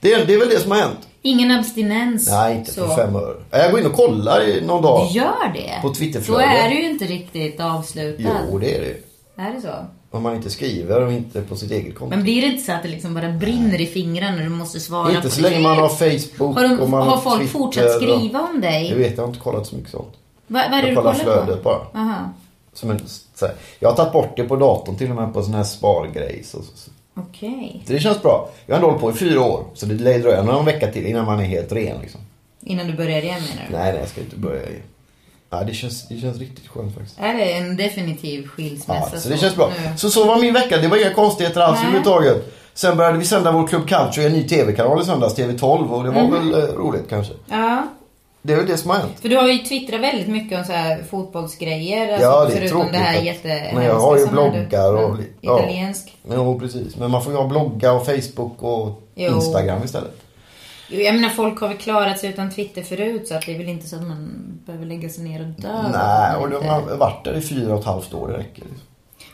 [0.00, 1.08] Det, är, det är väl det som har hänt.
[1.22, 2.28] Ingen abstinens.
[2.30, 2.86] Nej, inte så.
[2.86, 3.36] för fem öre.
[3.50, 5.08] Jag går in och kollar någon dag.
[5.08, 5.82] Du gör det?
[5.82, 6.46] På Twitterflödet.
[6.46, 8.40] Då är du ju inte riktigt avslutad.
[8.50, 9.42] Jo, det är det.
[9.42, 9.86] Är det så?
[10.12, 12.16] Om man inte skriver och inte på sitt eget konto.
[12.16, 14.80] Men blir det inte så att det liksom bara brinner i fingrarna när du måste
[14.80, 17.96] svara Inte så länge man har Facebook har, de, och man har folk Twitter fortsatt
[17.96, 18.88] skriva om dig?
[18.90, 20.14] Jag vet, jag har inte kollat så mycket sånt.
[20.46, 21.68] Va, vad är det jag du kollar flödet på?
[21.92, 22.02] bara.
[22.02, 22.30] Aha.
[22.72, 23.00] Som en,
[23.34, 25.64] så här, jag har tagit bort det på datorn till och med på sån här
[25.64, 26.42] spargrej.
[26.44, 26.90] Så, så.
[27.14, 27.48] Okej.
[27.48, 27.86] Okay.
[27.86, 28.50] Så det känns bra.
[28.66, 29.64] Jag har ändå hållit på i fyra år.
[29.74, 32.20] Så det lär dröja någon vecka till innan man är helt ren liksom.
[32.60, 33.76] Innan du börjar igen menar du?
[33.76, 34.82] Nej, nej jag ska inte börja igen.
[35.50, 37.18] Ja, det känns, det känns riktigt skönt faktiskt.
[37.20, 39.10] Är det en definitiv skilsmässa?
[39.12, 39.68] Ja, så det känns bra.
[39.68, 39.96] Nu?
[39.96, 40.78] Så så var min vecka.
[40.78, 42.54] Det var inga konstigheter alls överhuvudtaget.
[42.74, 45.88] Sen började vi sända vår Club i en ny tv-kanal i söndags, TV12.
[45.88, 46.50] Och det var mm.
[46.50, 47.32] väl eh, roligt kanske.
[47.46, 47.86] Ja.
[48.42, 49.20] Det är väl det som har hänt.
[49.20, 52.12] För du har ju twittrat väldigt mycket om så här fotbollsgrejer.
[52.12, 52.92] Alltså, ja, det är tråkigt.
[52.92, 55.16] det här jätte Men jag har ju bloggar och...
[55.40, 56.16] Ja, italiensk.
[56.30, 56.96] Ja, precis.
[56.96, 59.34] Men man får ju ha bloggar och Facebook och jo.
[59.34, 60.20] Instagram istället.
[60.90, 63.58] Jo, jag menar folk har väl klarat sig utan Twitter förut så att det är
[63.58, 65.82] väl inte så att man behöver lägga sig ner och dö.
[65.92, 68.64] Nej, och de har varit där i fyra och ett halvt år, det räcker.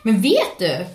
[0.03, 0.87] Men vet du?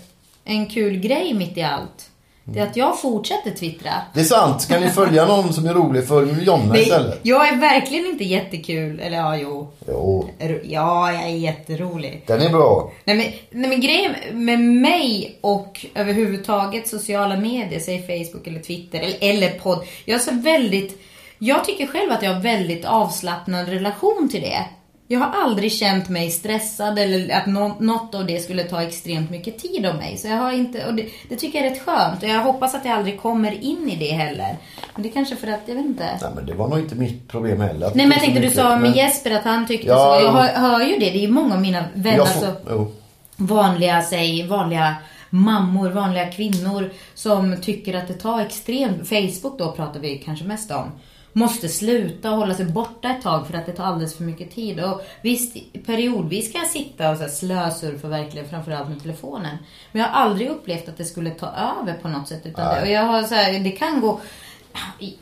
[0.43, 2.10] En kul grej mitt i allt.
[2.43, 3.91] Det är att jag fortsätter twittra.
[4.13, 4.61] Det är sant.
[4.61, 7.19] Ska ni följa någon som är rolig, följ Jonna istället.
[7.23, 8.99] Jag är verkligen inte jättekul.
[8.99, 9.71] Eller ja, jo.
[9.87, 10.29] Jo.
[10.63, 12.23] Ja, jag är jätterolig.
[12.27, 12.91] Den är bra.
[13.03, 13.25] Nej men,
[13.61, 19.49] nej, men grejen med mig och överhuvudtaget sociala medier, säg Facebook eller Twitter eller, eller
[19.49, 19.79] podd.
[20.05, 21.01] Jag är så väldigt...
[21.37, 24.65] Jag tycker själv att jag har väldigt avslappnad relation till det.
[25.11, 27.45] Jag har aldrig känt mig stressad eller att
[27.79, 30.17] något av det skulle ta extremt mycket tid av mig.
[30.17, 32.23] Så jag har inte, och det, det, tycker jag är rätt skönt.
[32.23, 34.57] Och jag hoppas att jag aldrig kommer in i det heller.
[34.93, 36.03] Men det är kanske för att, jag vet inte.
[36.21, 37.91] Nej men det var nog inte mitt problem heller.
[37.95, 38.93] Nej men jag tänkte du sa med men...
[38.93, 40.25] Jesper att han tyckte ja, så.
[40.25, 41.09] Jag hör, hör, ju det.
[41.09, 42.87] Det är ju många av mina vänner, får, alltså, oh.
[43.35, 44.95] vanliga, säg, vanliga
[45.29, 50.71] mammor, vanliga kvinnor som tycker att det tar extremt, Facebook då pratar vi kanske mest
[50.71, 50.91] om
[51.33, 54.51] måste sluta och hålla sig borta ett tag för att det tar alldeles för mycket
[54.51, 54.79] tid.
[54.79, 59.57] Och visst, periodvis kan jag sitta och så slösurfa verkligen, framförallt med telefonen.
[59.91, 62.45] Men jag har aldrig upplevt att det skulle ta över på något sätt.
[62.45, 64.19] Utan det, och jag har så här, det kan gå...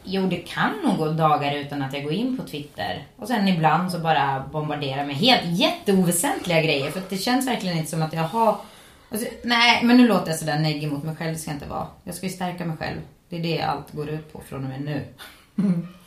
[0.03, 3.07] Jo, det kan nog gå dagar utan att jag går in på Twitter.
[3.15, 6.91] Och sen ibland så bara bombarderar med helt jätteoväsentliga grejer.
[6.91, 8.57] För det känns verkligen inte som att jag har...
[9.11, 11.33] Alltså, nej, men nu låter jag sådär neggig mot mig själv.
[11.33, 11.87] Det ska inte vara.
[12.03, 12.97] Jag ska ju stärka mig själv.
[13.29, 15.05] Det är det allt går ut på från och med nu.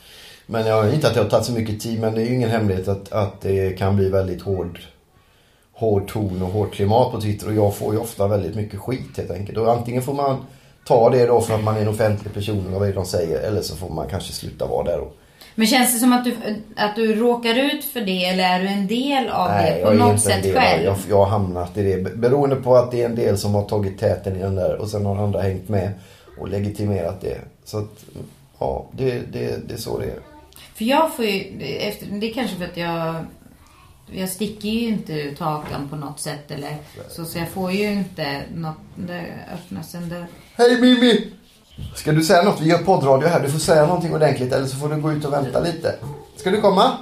[0.52, 2.50] Men jag inte att det har tagit så mycket tid men det är ju ingen
[2.50, 4.80] hemlighet att, att det kan bli väldigt hård,
[5.72, 9.16] hård ton och hårt klimat på Twitter och jag får ju ofta väldigt mycket skit
[9.16, 9.58] helt enkelt.
[9.58, 10.44] Och antingen får man
[10.86, 13.62] ta det då för att man är en offentlig person och vad de säger eller
[13.62, 15.16] så får man kanske sluta vara där och
[15.54, 16.36] men känns det som att du,
[16.76, 19.92] att du råkar ut för det eller är du en del av Nej, det på
[19.92, 20.84] något sätt själv?
[20.84, 22.16] Jag, jag har hamnat i det.
[22.16, 24.88] Beroende på att det är en del som har tagit täten i den där och
[24.88, 25.92] sen har andra hängt med
[26.38, 27.38] och legitimerat det.
[27.64, 28.04] Så att,
[28.58, 30.31] ja, det, det, det är så det är.
[30.74, 33.14] För jag får ju, efter, det är kanske för att jag
[34.14, 36.76] jag sticker ju inte ut hakan på något sätt eller
[37.08, 40.26] så, så jag får ju inte något, det öppnas en dörr.
[40.54, 41.32] Hej Mimi!
[41.94, 42.60] Ska du säga något?
[42.60, 43.40] Vi gör poddradio här.
[43.40, 45.94] Du får säga någonting ordentligt eller så får du gå ut och vänta lite.
[46.36, 46.92] Ska du komma?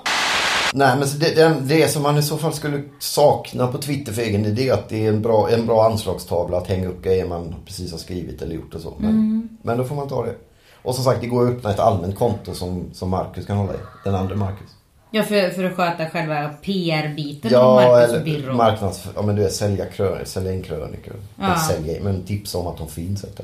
[0.74, 4.22] Nej, men det, det, det som man i så fall skulle sakna på Twitter för
[4.22, 7.26] egen det är att det är en bra, en bra anslagstavla att hänga upp grejer
[7.26, 8.94] man precis har skrivit eller gjort och så.
[8.98, 9.48] Men, mm.
[9.62, 10.34] men då får man ta det.
[10.82, 13.74] Och som sagt, det går att öppna ett allmänt konto som, som Marcus kan hålla
[13.74, 13.78] i.
[14.04, 14.70] Den andra Marcus.
[15.10, 18.54] Ja, för, för att sköta själva PR-biten ja, Marcus och Birro.
[18.54, 21.14] Marknads, ja, men du är sälja, krön, sälja in krönikor.
[21.40, 21.56] Ja.
[21.68, 23.24] Sälja, men tipsa om att de finns.
[23.24, 23.42] Inte.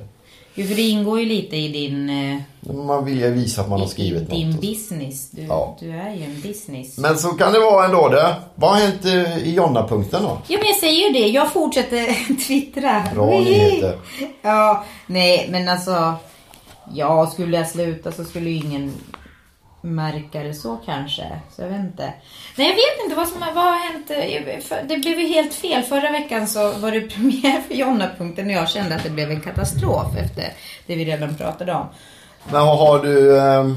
[0.58, 2.10] Jo, för det ingår ju lite i din...
[2.60, 4.30] Man vill ju visa att man har skrivit något.
[4.30, 5.30] Din business.
[5.30, 5.76] Du, ja.
[5.80, 6.98] du är ju en business.
[6.98, 8.34] Men så kan det vara ändå det.
[8.54, 9.04] Vad har hänt
[9.44, 10.38] i Jonna-punkten då?
[10.48, 11.28] Ja, men jag säger ju det.
[11.28, 13.04] Jag fortsätter twittra.
[13.14, 13.98] Bra nyheter.
[14.42, 16.14] Ja, nej, men alltså...
[16.94, 18.92] Ja, skulle jag sluta så skulle ju ingen
[19.80, 21.40] märka det så kanske.
[21.56, 22.12] Så jag vet inte.
[22.56, 24.08] Nej, jag vet inte vad som vad har hänt.
[24.88, 25.82] Det blev ju helt fel.
[25.82, 29.40] Förra veckan så var det premiär för Jonna-punkten och jag kände att det blev en
[29.40, 30.52] katastrof efter
[30.86, 31.86] det vi redan pratade om.
[32.50, 33.74] Men har du eh,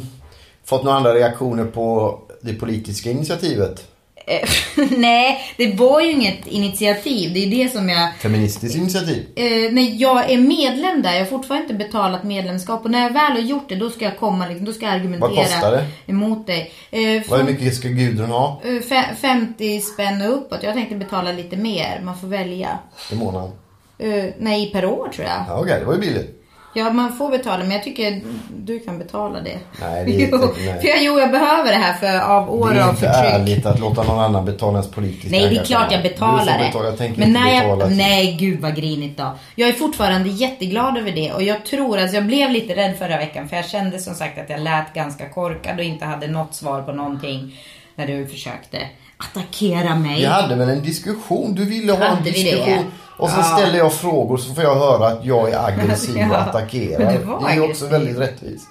[0.65, 3.88] fått några andra reaktioner på det politiska initiativet?
[4.30, 4.50] Eh,
[4.98, 7.34] nej, det var ju inget initiativ.
[7.34, 8.13] Det är det som jag...
[8.20, 9.26] Feministiskt initiativ.
[9.36, 12.86] Eh, när jag är medlem där, jag har fortfarande inte betalat medlemskap.
[12.86, 14.96] Och när jag väl har gjort det, då ska jag komma, liksom, då ska jag
[14.96, 15.86] argumentera Vad kostar det?
[16.06, 16.72] emot dig.
[16.92, 20.63] Eh, Vad mycket ska Gudrun ha eh, fe- 50 spänn och uppåt.
[20.63, 22.02] Jag tänkte betala lite mer.
[22.04, 22.80] Man får välja.
[23.12, 23.52] i månaden?
[24.00, 25.46] Eh, nej, per år tror jag.
[25.48, 26.38] Ja, Okej, det var ju billigt.
[26.80, 28.22] Ja, man får betala, men jag tycker
[28.58, 29.58] du kan betala det.
[29.82, 30.82] Nej, det är jo, inte- nej.
[30.82, 33.34] För jag, jo, jag behöver det här för, av år det är av inte förtryck.
[33.34, 36.65] ärligt att låta någon annan betala ens politiska Nej, det är klart jag betalar det.
[36.65, 39.36] betala, jag Men när jag, nej, gud vad grinigt då.
[39.56, 43.18] Jag är fortfarande jätteglad över det och jag tror, alltså jag blev lite rädd förra
[43.18, 46.56] veckan för jag kände som sagt att jag lät ganska korkad och inte hade något
[46.56, 47.60] svar på någonting
[47.96, 48.78] när du försökte
[49.18, 50.20] attackera mig.
[50.20, 51.56] Vi hade väl en diskussion?
[51.56, 52.32] Du ville ha en Hade det?
[52.32, 52.92] diskussion.
[53.19, 53.43] Och så Ja.
[53.43, 56.99] ställer jag frågor så får jag höra att jag är aggressiv och Ja, attackerar.
[56.99, 57.89] men Det du var är ju också aggressiv.
[57.89, 58.67] väldigt rättvist.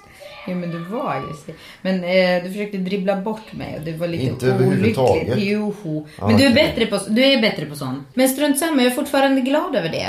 [0.47, 1.55] Ja, men du var aggressiv.
[1.81, 5.37] Men eh, du försökte dribbla bort mig och det var lite Inte olyckligt.
[5.37, 6.05] Joho.
[6.21, 8.07] Men du är, bättre på, du är bättre på sånt.
[8.13, 10.07] Men strunt samma, jag är fortfarande glad över det.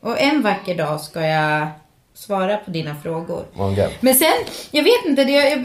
[0.00, 1.66] Och en vacker dag ska jag
[2.14, 3.44] svara på dina frågor.
[3.76, 3.98] Grej.
[4.00, 4.28] Men sen,
[4.70, 5.64] jag vet inte, det, jag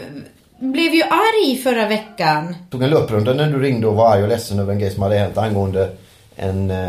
[0.72, 2.56] blev ju arg förra veckan.
[2.70, 5.02] tog en löprunda när du ringde och var arg och ledsen över en grej som
[5.02, 5.90] hade hänt angående
[6.36, 6.88] en eh,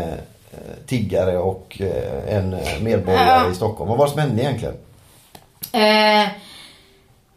[0.86, 3.50] tiggare och eh, en eh, medborgare Ja.
[3.50, 3.88] i Stockholm.
[3.88, 4.74] Vad var det som hände egentligen?
[5.72, 6.28] Eh,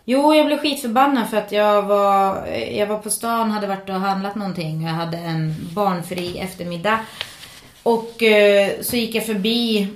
[0.06, 3.96] jo, jag blev skitförbannad för att jag var, jag var på stan, hade varit och
[3.96, 4.82] handlat någonting.
[4.84, 7.00] Jag hade en barnfri eftermiddag.
[7.84, 9.88] Och eh, så gick jag förbi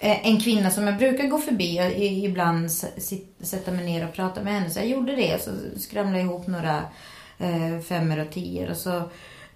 [0.00, 1.76] eh, en kvinna som jag brukar gå förbi.
[1.76, 4.70] Jag i- ibland sit, sätta mig ner och prata med henne.
[4.70, 5.42] Så jag gjorde det.
[5.44, 5.50] Så
[5.80, 6.76] skramlade jag ihop några
[7.38, 8.70] eh, femmer och tior.
[8.70, 9.02] Och så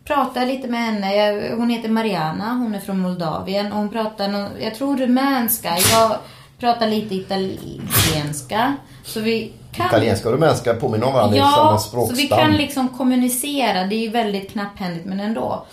[0.07, 1.17] pratade lite med henne.
[1.17, 2.53] Jag, hon heter Mariana.
[2.55, 3.73] Hon är från Moldavien.
[3.73, 5.69] Och hon pratar, jag tror rumänska.
[5.93, 6.17] Jag
[6.59, 8.77] pratar lite italienska.
[9.05, 9.87] Så vi kan...
[9.87, 12.17] Italienska och rumänska påminner om varandra i samma Ja, så språkstam.
[12.17, 13.85] vi kan liksom kommunicera.
[13.85, 15.67] Det är ju väldigt knapphändigt men ändå.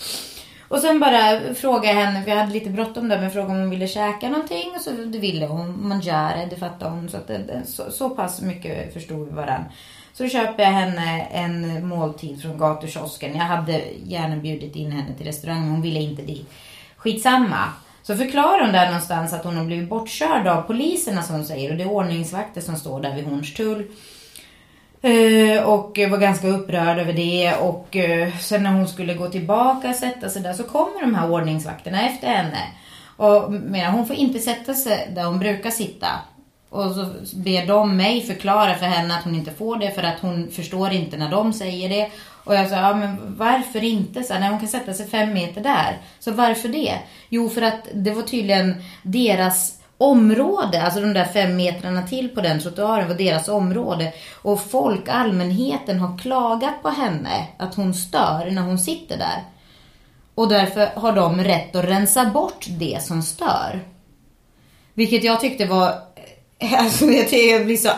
[0.67, 3.59] Och sen bara frågade jag henne, för jag hade lite bråttom där, men frågade om
[3.59, 4.71] hon ville käka någonting.
[4.75, 5.87] Och så det ville hon.
[5.87, 7.09] Mangiare, det fattade hon.
[7.09, 9.65] Så, att det, så, så pass mycket förstod vi varandra.
[10.13, 10.29] Så då
[10.63, 13.35] jag henne en måltid från gatukiosken.
[13.35, 16.49] Jag hade gärna bjudit in henne till restaurangen, hon ville inte dit.
[16.97, 17.63] Skitsamma.
[18.03, 21.71] Så förklarar hon där någonstans att hon har blivit bortkörd av poliserna som hon säger.
[21.71, 23.87] Och det är ordningsvakter som står där vid Hornstull.
[25.01, 27.55] Eh, och var ganska upprörd över det.
[27.55, 31.15] Och eh, sen när hon skulle gå tillbaka och sätta sig där så kommer de
[31.15, 32.59] här ordningsvakterna efter henne.
[33.17, 36.07] Och menar, hon får inte sätta sig där hon brukar sitta.
[36.73, 40.19] Och så ber de mig förklara för henne att hon inte får det för att
[40.19, 42.11] hon förstår inte när de säger det.
[42.43, 44.23] Och jag sa, ja men varför inte?
[44.23, 45.97] Så här, nej, hon kan sätta sig fem meter där.
[46.19, 46.93] Så varför det?
[47.29, 52.41] Jo, för att det var tydligen deras område, alltså de där fem metrarna till på
[52.41, 54.13] den trottoaren var deras område.
[54.41, 59.43] Och folk, allmänheten har klagat på henne att hon stör när hon sitter där.
[60.35, 63.81] Och därför har de rätt att rensa bort det som stör.
[64.93, 66.12] Vilket jag tyckte var...
[66.77, 67.89] Alltså jag, blir så...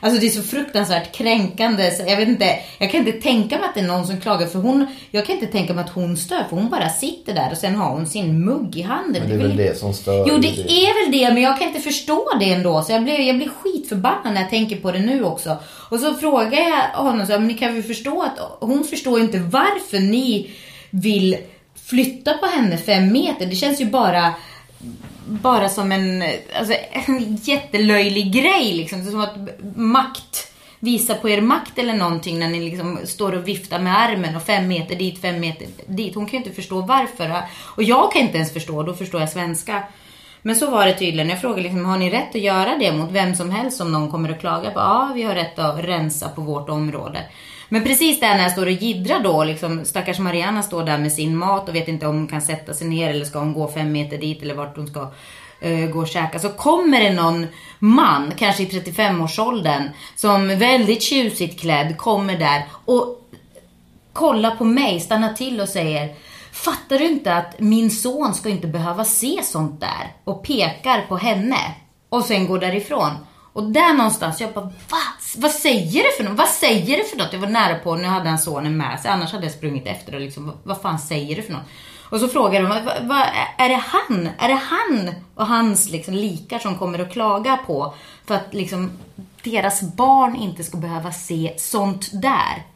[0.00, 1.90] Alltså det är så fruktansvärt kränkande.
[1.90, 4.46] Så jag vet inte, jag kan inte tänka mig att det är någon som klagar
[4.46, 4.86] för hon...
[5.10, 7.74] Jag kan inte tänka mig att hon stör för hon bara sitter där och sen
[7.74, 9.22] har hon sin mugg i handen.
[9.22, 10.26] Men det är väl det som stör.
[10.28, 12.82] Jo, det är väl det, men jag kan inte förstå det ändå.
[12.82, 15.56] Så jag blir, jag blir skitförbannad när jag tänker på det nu också.
[15.90, 19.38] Och så frågar jag honom så men ni kan väl förstå att hon förstår inte
[19.38, 20.50] varför ni
[20.90, 21.36] vill
[21.84, 23.46] flytta på henne fem meter.
[23.46, 24.34] Det känns ju bara
[25.26, 26.24] bara som en,
[26.58, 29.04] alltså, en jättelöjlig grej liksom.
[29.04, 29.36] Som att
[29.76, 34.36] makt, visa på er makt eller någonting när ni liksom står och viftar med armen
[34.36, 36.14] och fem meter dit, fem meter dit.
[36.14, 37.42] Hon kan ju inte förstå varför.
[37.58, 39.82] Och jag kan inte ens förstå, då förstår jag svenska.
[40.42, 41.28] Men så var det tydligen.
[41.28, 44.10] Jag frågade liksom, har ni rätt att göra det mot vem som helst om någon
[44.10, 44.70] kommer och klagar.
[44.70, 47.18] På, ja, vi har rätt att rensa på vårt område.
[47.72, 51.12] Men precis där när jag står och jiddrar då, liksom, stackars Mariana står där med
[51.12, 53.68] sin mat och vet inte om hon kan sätta sig ner eller ska hon gå
[53.68, 55.12] fem meter dit eller vart hon ska
[55.60, 56.38] eh, gå och käka.
[56.38, 57.46] Så kommer det någon
[57.78, 59.82] man, kanske i 35-årsåldern,
[60.16, 63.28] som väldigt tjusigt klädd kommer där och
[64.12, 66.14] kollar på mig, stannar till och säger
[66.52, 70.12] Fattar du inte att min son ska inte behöva se sånt där?
[70.24, 71.74] Och pekar på henne.
[72.08, 73.10] Och sen går därifrån.
[73.52, 74.98] Och där någonstans, jag bara, Va?
[75.36, 76.38] vad säger du för något?
[76.38, 77.32] Vad säger du för något?
[77.32, 80.14] Jag var nära på, nu hade han sonen med sig, annars hade jag sprungit efter
[80.14, 81.66] och liksom, vad fan säger du för något?
[82.10, 83.26] Och så frågar de, vad, vad,
[83.58, 84.28] är det han?
[84.38, 87.94] Är det han och hans liksom likar som kommer att klaga på
[88.26, 88.90] för att liksom
[89.42, 92.66] deras barn inte ska behöva se sånt där?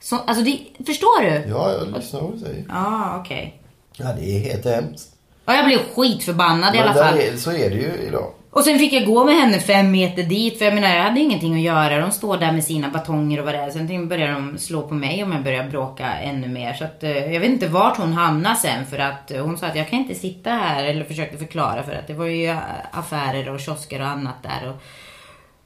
[0.00, 1.50] Så, alltså det, förstår du?
[1.50, 2.64] Ja, jag lyssnar på säger.
[2.68, 3.62] Ja, ah, okej.
[3.96, 5.08] Ja, det är helt hemskt.
[5.44, 7.18] Ja, jag blev skitförbannad i alla fall.
[7.18, 8.32] är, så är det ju idag.
[8.54, 10.58] Och sen fick jag gå med henne fem meter dit.
[10.58, 12.00] För jag menar, jag hade ingenting att göra.
[12.00, 13.70] De står där med sina batonger och vad det är.
[13.70, 16.72] Sen började de slå på mig om jag började bråka ännu mer.
[16.74, 18.86] Så att, eh, jag vet inte vart hon hamnade sen.
[18.86, 20.84] För att eh, hon sa att jag kan inte sitta här.
[20.84, 21.82] Eller försökte förklara.
[21.82, 22.56] För att det var ju eh,
[22.92, 24.68] affärer och kiosker och annat där.
[24.70, 24.76] Och,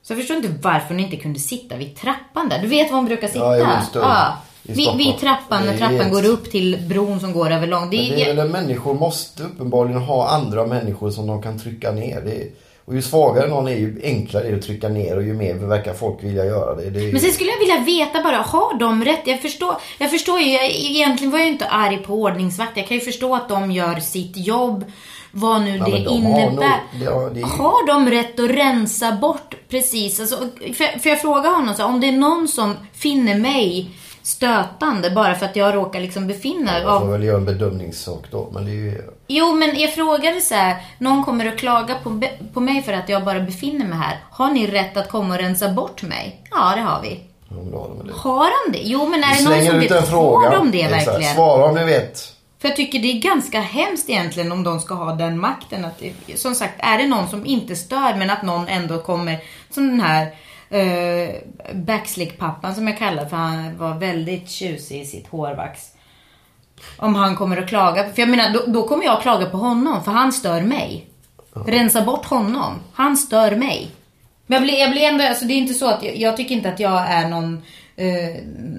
[0.03, 2.59] så jag förstår inte varför hon inte kunde sitta vid trappan där.
[2.59, 3.59] Du vet var hon brukar sitta?
[3.59, 4.01] Ja, just det.
[4.63, 7.91] I Vid, vid trappan, när trappan helt- går upp till bron som går över lång.
[7.91, 11.59] Det Men är, det är väl människor måste uppenbarligen ha andra människor som de kan
[11.59, 12.21] trycka ner.
[12.21, 12.47] Det är,
[12.87, 15.55] och ju svagare någon är ju enklare är det att trycka ner och ju mer
[15.55, 16.91] verkar folk vilja göra det.
[16.91, 19.21] det är, Men sen skulle jag vilja veta bara, har de rätt?
[19.25, 22.77] Jag förstår, jag förstår ju, jag, egentligen var jag ju inte arg på ordningsvakt.
[22.77, 24.85] Jag kan ju förstå att de gör sitt jobb,
[25.33, 26.53] vad nu Ja, det de har innebär.
[26.53, 30.21] nog- ja, det ju- Har de rätt att rensa bort precis?
[30.21, 33.91] Alltså, för, för jag frågar honom så här, om det är någon som finner mig
[34.27, 37.11] stötande bara för att jag råkar liksom befinna Jag får av...
[37.11, 38.49] väl göra en bedömningssak då.
[38.53, 39.03] Men det är ju...
[39.27, 42.23] Jo, men jag frågade så här, någon kommer att klaga på,
[42.55, 44.19] på mig för att jag bara befinner mig här.
[44.31, 46.43] Har ni rätt att komma och rensa bort mig?
[46.51, 47.21] Ja, det har vi.
[47.49, 48.13] Ja, men då har de det.
[48.15, 48.85] Har de det?
[48.85, 50.49] Jo, men är det någon som ut en vet, fråga.
[50.49, 51.09] har de det Exakt.
[51.09, 51.35] verkligen?
[51.35, 52.33] Svara om ni vet.
[52.59, 55.85] För jag tycker det är ganska hemskt egentligen om de ska ha den makten.
[55.85, 56.03] Att,
[56.35, 59.39] som sagt, är det någon som inte stör men att någon ändå kommer,
[59.71, 60.29] som den här
[60.73, 61.35] uh,
[61.75, 65.81] backslick-pappan som jag kallar för han var väldigt tjusig i sitt hårvax.
[66.97, 68.05] Om han kommer att klaga.
[68.05, 71.07] För jag menar, då, då kommer jag att klaga på honom för han stör mig.
[71.67, 72.75] Rensa bort honom.
[72.93, 73.91] Han stör mig.
[74.47, 76.55] Men jag blir, jag blir ändå, alltså det är inte så att, jag, jag tycker
[76.55, 77.63] inte att jag är någon,
[77.97, 78.35] eh,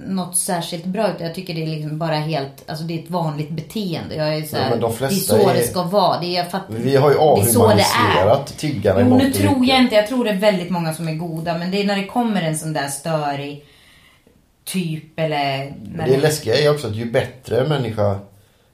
[0.08, 1.08] något särskilt bra.
[1.08, 4.16] Utan jag tycker det är liksom bara helt, alltså det är ett vanligt beteende.
[4.16, 6.20] Jag är så Ja, här, men de det är så är- det ska vara.
[6.20, 7.24] Det är, jag fatt, vi har ju är är.
[7.24, 8.54] avhumaniserat
[9.02, 9.96] Jo, mångt nu tror jag inte.
[9.96, 11.58] Jag tror det är väldigt många som är goda.
[11.58, 13.66] Men det är när det kommer en sån där störig
[14.66, 15.74] typ eller...
[15.96, 18.20] Men det läskiga är också att ju bättre en människa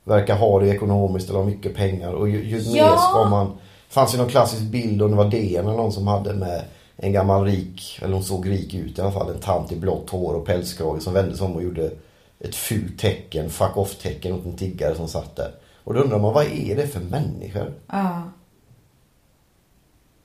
[0.04, 2.84] verkar ha det ekonomiskt eller har mycket pengar och ju, ju Ja.
[2.90, 3.58] mer ska man...
[3.90, 6.62] Fanns ju någon klassisk bild om det var DN eller någon som hade med
[6.98, 10.10] en gammal rik, eller hon såg rik ut i alla fall, en tant i blått
[10.10, 11.92] hår och pälskrage som vände sig om och gjorde
[12.40, 15.52] ett fult tecken, fuck off tecken åt en tiggare som satt där.
[15.84, 17.74] Och då undrar man, vad är det för människor?
[17.92, 18.24] Ja.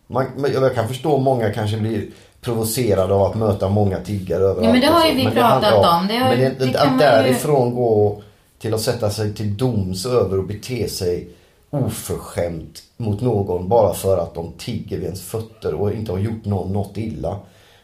[0.07, 2.07] Man, jag kan förstå om många kanske blir
[2.41, 4.65] provocerade av att möta många tiggare överallt.
[4.67, 6.07] Ja, men det har ju vi Men pratat om.
[6.09, 8.23] Det har men ju- det, det det, kan att man ju- därifrån gå
[8.59, 11.29] till att sätta sig till doms över och bete sig
[11.71, 16.45] oförskämt mot någon bara för att de tigger vid ens fötter och inte har gjort
[16.45, 17.39] någon något illa.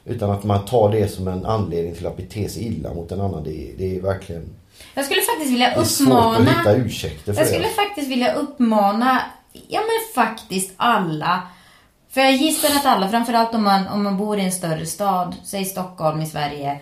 [0.04, 3.20] Utan att man tar det som en anledning till att bete sig illa mot en
[3.20, 3.44] annan.
[3.44, 4.54] Det är, det är verkligen...
[4.94, 6.72] Jag skulle faktiskt vilja Det är uppmana...
[6.76, 7.74] ursäkter för Jag skulle det.
[7.74, 9.20] faktiskt vilja uppmana,
[9.68, 11.42] ja men faktiskt alla.
[12.10, 15.34] För jag gissar att alla, framförallt om man, om man bor i en större stad,
[15.44, 16.80] säg Stockholm i Sverige.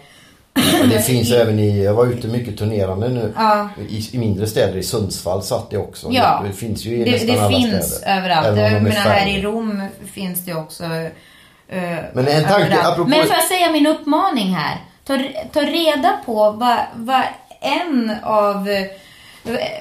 [0.54, 3.32] Men det finns även i, jag var ute mycket turnerande nu.
[3.36, 3.68] Ja.
[3.88, 6.08] I, I mindre städer, i Sundsvall satt det också.
[6.10, 6.42] Ja.
[6.46, 8.16] Det finns ju i Det, nästan det alla finns städer.
[8.18, 8.46] överallt.
[8.46, 10.84] Även om Jag menar, här i Rom finns det också.
[10.84, 14.76] eh, Men en tanke, apropå- Men får jag säga min uppmaning här?
[15.06, 15.18] Ta,
[15.52, 17.22] ta reda på vad, vad
[17.60, 18.86] en av, eh,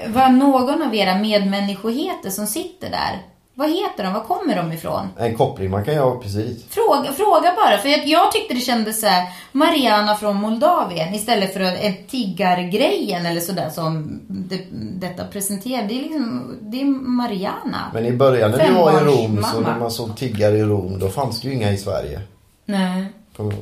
[0.07, 3.17] vad någon av era medmänniskor heter som sitter där.
[3.62, 4.13] Vad heter de?
[4.13, 5.08] Var kommer de ifrån?
[5.17, 6.65] En koppling man kan göra, precis.
[6.69, 11.54] Fråga, fråga bara, för jag, jag tyckte det kändes så här, Mariana från Moldavien istället
[11.54, 14.60] för en tiggargrejen eller sådär som det,
[15.08, 15.88] detta presenterade.
[15.88, 17.91] Det är liksom, det är Mariana.
[17.93, 19.69] Men i början när vi var i Rom, så Fembarnsmamma.
[19.69, 22.21] när man såg tiggare i Rom, då fanns det ju inga i Sverige.
[22.65, 23.06] Nej.
[23.39, 23.54] Ihåg?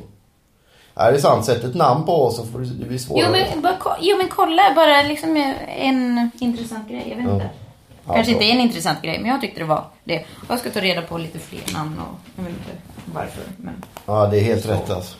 [0.94, 1.44] Ja, det är sant.
[1.44, 3.24] Sätt ett namn på oss så får det blir svårare.
[3.26, 5.36] Jo men, bara, jo men kolla bara liksom
[5.68, 7.06] en intressant grej.
[7.08, 7.44] Jag vet inte.
[7.44, 7.69] Ja,
[8.06, 10.24] Kanske inte är en intressant grej, men jag tyckte det var det.
[10.48, 12.82] Jag ska ta reda på lite fler namn och jag vet inte
[13.14, 13.42] varför.
[13.56, 13.84] Men...
[14.06, 15.16] Ja, det är helt rätt alltså.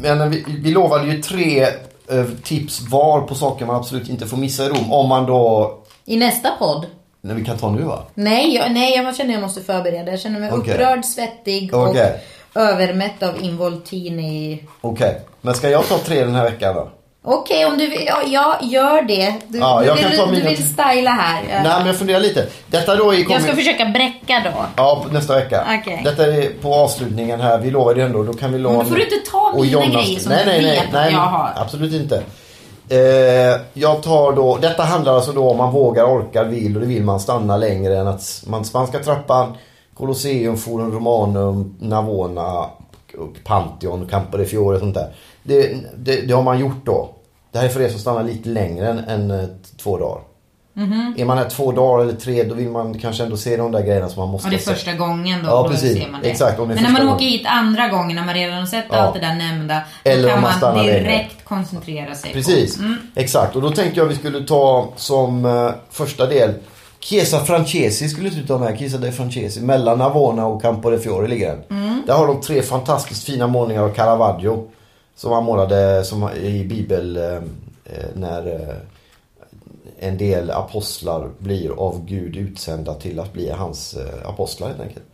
[0.00, 1.62] Men vi, vi lovade ju tre
[2.10, 4.92] eh, tips var på saker man absolut inte får missa i Rom.
[4.92, 5.72] Om man då...
[6.04, 6.86] I nästa podd?
[7.20, 8.02] Nej, vi kan ta nu va?
[8.14, 10.10] Nej, jag, nej, jag känner jag måste förbereda.
[10.10, 10.74] Jag känner mig Okej.
[10.74, 11.96] upprörd, svettig och
[12.56, 14.62] övermätt av Involtini.
[14.80, 15.20] Okej.
[15.40, 16.88] Men ska jag ta tre den här veckan då?
[17.28, 19.34] Okej, om du vill, ja, ja, gör det.
[19.48, 21.42] Du, Ja, du, jag vill, kan ta du mina- vill styla här.
[21.48, 22.46] Nej, men jag funderar lite.
[22.66, 24.64] Detta då är jag ska försöka bräcka då.
[24.76, 25.64] Ja, nästa vecka.
[25.80, 26.00] Okej.
[26.04, 27.58] Detta är på avslutningen här.
[27.58, 28.22] Vi lovade ändå.
[28.22, 28.76] Då kan vi lova...
[28.76, 30.92] Men då får du inte ta mina Jonas- grejer som nej, du nej, nej, vet
[30.92, 31.52] nej, att jag har.
[31.56, 32.22] Absolut inte.
[32.88, 36.86] Eh, jag tar då, detta handlar alltså då om man vågar, orkar, vill och det
[36.88, 39.56] vill man stanna längre än att man, Spanska trappan,
[39.96, 42.60] Colosseum, Forum Romanum, Navona,
[43.18, 45.12] och Pantheon, Campo de Fiore och sånt där.
[45.42, 47.08] Det, det, det har man gjort då.
[47.52, 49.46] Det här är för er som stannar lite längre än, än eh,
[49.82, 50.20] två dagar.
[51.16, 53.82] Är man här två dagar eller tre då vill man kanske ändå se de där
[53.82, 54.70] grejerna som man måste Och det är se.
[54.74, 55.98] första gången då, Ja, då precis.
[56.02, 56.30] ser man det.
[56.30, 57.14] Exakt, det Men när man gången.
[57.14, 58.96] åker hit andra gången, när man redan har sett Ja.
[58.96, 60.98] allt det där nämnda, då Eller om kan man man, stannar längre.
[61.00, 62.82] direkt koncentrera sig Precis, på...
[62.82, 62.98] Mm.
[63.14, 63.56] exakt.
[63.56, 66.54] Och då tänkte jag vi skulle ta som eh, första del
[67.06, 68.78] Chiesa Francesi skulle du ta med.
[68.78, 69.60] Chiesa de Francesi.
[69.60, 71.78] Mellan Navona och Campo de Fiore ligger den.
[71.78, 72.02] Mm.
[72.06, 74.68] Där har de tre fantastiskt fina målningar av Caravaggio.
[75.14, 77.34] Som han målade som i Bibel eh,
[77.84, 78.76] eh, när eh,
[79.98, 85.04] en del apostlar blir av Gud utsända till att bli hans apostlar helt enkelt.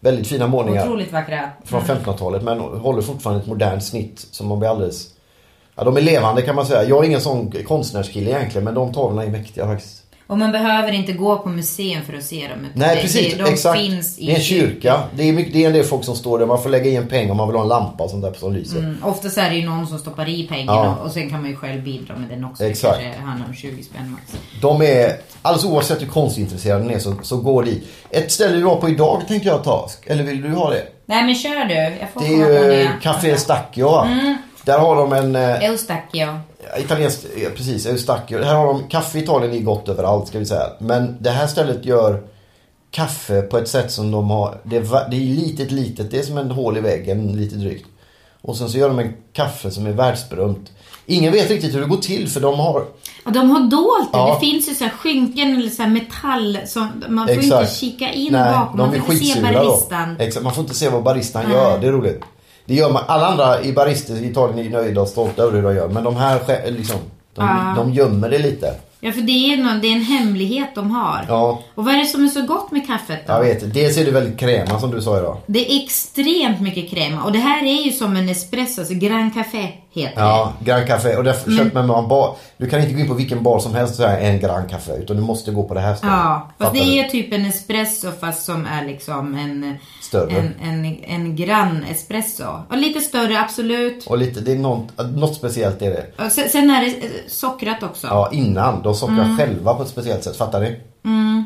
[0.00, 1.50] Väldigt fina målningar Otroligt vackra.
[1.64, 5.08] från 1500-talet men håller fortfarande ett modernt snitt som man blir alldeles...
[5.74, 6.84] Ja, de är levande kan man säga.
[6.84, 9.99] Jag är ingen sån konstnärskille egentligen men de tavlorna är mäktiga faktiskt.
[10.30, 12.66] Och man behöver inte gå på museum för att se dem.
[12.74, 13.80] Nej det, precis, det, de exakt.
[13.80, 15.02] finns i det är en kyrka.
[15.16, 16.46] Det är, mycket, det är en del folk som står där.
[16.46, 18.32] Man får lägga i en peng om man vill ha en lampa och sånt där
[18.32, 18.78] som lyser.
[18.78, 20.96] Mm, oftast är det ju någon som stoppar i pengen Ja.
[21.04, 22.64] och, sen kan man ju själv bidra med den också.
[22.64, 22.98] Exakt.
[22.98, 24.22] Det kanske handlar om 20 spänn max.
[24.62, 25.12] De är,
[25.42, 27.88] alldeles oavsett hur konstintresserad den är så, så går dit.
[28.10, 29.88] Ett ställe vi var på idag tänkte jag ta.
[30.06, 30.82] Eller vill du ha det?
[31.06, 31.74] Nej men kör du.
[31.74, 34.08] Jag får Det är ju Café Stacchio va?
[34.64, 35.36] Där har de en...
[35.36, 36.40] eh, Eustachio.
[36.78, 38.42] Italienskt, ja, precis, Eustachio.
[38.42, 40.66] Här har de, kaffe i Italien är gott överallt ska vi säga.
[40.78, 42.22] Men det här stället gör
[42.90, 46.22] kaffe på ett sätt som de har, det är, det är litet litet, det är
[46.22, 47.86] som en hål i väggen lite drygt.
[48.42, 50.72] Och sen så gör de en kaffe som är världsberömt.
[51.06, 52.84] Ingen vet riktigt hur det går till för de har,
[53.24, 54.18] Och de har dolt det.
[54.18, 54.34] Ja.
[54.34, 57.76] Det finns ju så här skynken eller så metall som man får inte Exakt.
[57.76, 58.78] kika in nej, bakom.
[58.78, 60.16] Man får inte se baristan.
[60.18, 61.52] Exakt, man får inte se vad baristan Nej.
[61.52, 62.20] gör, det är roligt.
[62.70, 65.62] Det gör man, alla andra i barister i Italien är nöjda och stolta över hur
[65.62, 65.88] de gör.
[65.88, 66.96] Men de här liksom,
[67.34, 67.74] de, Ja.
[67.76, 68.74] de gömmer det lite.
[69.00, 71.24] Ja, för det är, någon, det är en hemlighet de har.
[71.28, 73.32] Ja, Och vad är det som är så gott med kaffet då?
[73.32, 73.74] jag vet.
[73.74, 75.36] Dels är det väldigt kräma som du sa idag.
[75.46, 77.18] Det är extremt mycket kräm.
[77.18, 81.16] Och det här är ju som en espresso, alltså Gran Café heter Ja, Grand Café.
[81.16, 82.36] Och därför köper man en bar.
[82.56, 84.92] Du kan inte gå in på vilken bar som helst och säga en Grand Café.
[84.92, 86.14] Utan du måste gå på det här stället.
[86.14, 86.98] Ja, fast Fattar det du?
[86.98, 90.30] är typ en espresso fast som är liksom en, Större.
[90.38, 92.44] en, en, en grann espresso.
[92.70, 94.06] Och lite större, absolut.
[94.06, 96.24] Och lite, det är något, något speciellt är det.
[96.24, 98.06] Och sen, sen är det eh, sockrat också.
[98.06, 98.82] Ja, innan.
[98.82, 99.36] De sockrar Mm.
[99.38, 100.36] själva på ett speciellt sätt.
[100.36, 100.80] Fattar ni?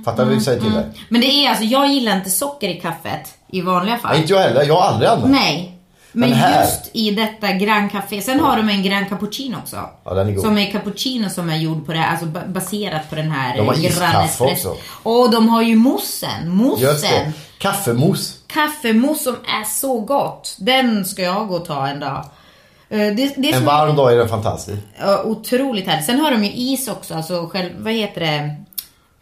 [0.05, 0.85] Fattar du vad vi säger till dig?
[1.09, 4.11] Men det är alltså, jag gillar inte socker i kaffet i vanliga fall.
[4.13, 4.63] Nej, inte jag heller.
[4.65, 5.33] Jag har aldrig använt.
[5.33, 5.74] Nej.
[6.17, 8.23] Men, Men här- just i detta Gran Café.
[8.23, 9.77] Sen har de en Gran Cappuccino också.
[10.05, 10.45] Ja, den är god.
[10.45, 13.67] Som är cappuccino som är gjord på det alltså ba- baserat på den här De
[13.67, 14.77] har eh, iskaffe också.
[15.03, 15.79] Och de har ju det.
[15.81, 17.33] Moussen.
[17.59, 18.39] Kaffemos.
[18.47, 20.57] Kaffemousse som är så gott.
[20.59, 22.25] Den ska jag gå och ta en dag.
[22.89, 24.79] Eh, Det, det är En varm dag är den fantastisk.
[25.25, 26.07] Otroligt härligt.
[26.07, 28.55] Sen har de ju is också, alltså själv, vad heter det?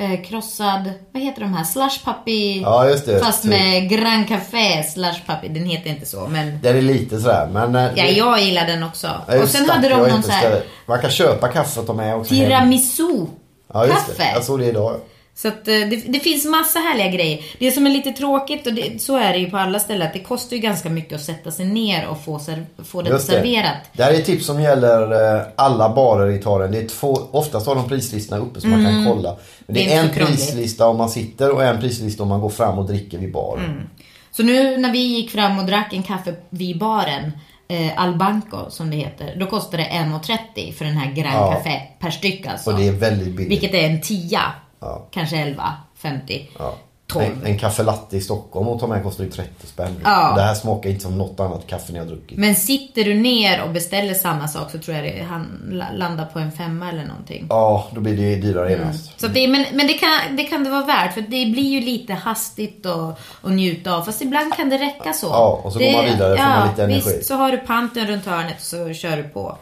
[0.03, 1.65] Eh, krossad, vad heter de här?
[1.65, 2.61] Slush puppy.
[2.61, 3.21] Ja, just det.
[3.21, 5.49] Fast med Gran Café slush puppy.
[5.49, 7.49] Den heter inte så, men Den är lite sådär.
[7.53, 7.75] Men...
[7.75, 9.07] eh, ja, det- jag gillar den också.
[9.07, 9.73] Ja, och just sen det.
[9.73, 10.63] hade de någon så här.
[10.87, 13.27] Man kan köpa kaffe och ta med också tiramisu
[13.75, 14.13] Ja, just det.
[14.15, 14.31] kaffe.
[14.35, 14.97] Jag såg det idag.
[15.35, 17.41] Så att eh, det, det finns massa härliga grejer.
[17.59, 20.13] Det som är lite tråkigt, och det, så är det ju på alla ställen, att
[20.13, 23.19] det kostar ju ganska mycket att sätta sig ner och få, ser, få det det.
[23.19, 23.77] serverat.
[23.93, 26.73] Det här är ett tips som gäller eh, alla barer i Italien.
[26.73, 29.37] Det är två, oftast har de prislistorna uppe så man kan kolla.
[29.67, 29.99] Men det, Mm.
[29.99, 32.87] Är är en prislista om man sitter och en prislista om man går fram och
[32.87, 33.65] dricker vid baren.
[33.65, 33.89] Mm.
[34.31, 37.33] Så nu när vi gick fram och drack en kaffe vid baren,
[37.69, 41.53] eh, Al Banco som det heter, då kostar det 1,30 för den här Gran Ja.
[41.53, 42.71] Café per styck alltså.
[42.71, 43.53] Och det är väldigt billigt.
[43.53, 44.43] Vilket är en tia.
[44.83, 45.07] Ja.
[45.11, 46.75] Kanske 11, 50, Ja.
[47.07, 47.25] 12.
[47.27, 50.01] En, en kaffe latte i Stockholm och ta med kostar ju 30 spänn.
[50.05, 50.31] Ja.
[50.31, 52.39] Och Det här smakar inte som något annat kaffe ni har druckit.
[52.39, 56.25] Men sitter du ner och beställer samma sak så tror jag det, han la- landar
[56.25, 57.47] på en femma eller någonting.
[57.49, 59.21] Ja, då blir det ju dyrare genast.
[59.21, 61.71] Så att det, men men det, kan, det kan det vara värt för det blir
[61.71, 64.03] ju lite hastigt och, och njuta av.
[64.03, 65.27] Fast ibland kan det räcka så.
[65.27, 67.17] Ja, och så det, går man vidare, får ja, man lite energi.
[67.17, 69.59] Visst, så har du panten runt hörnet så kör du på.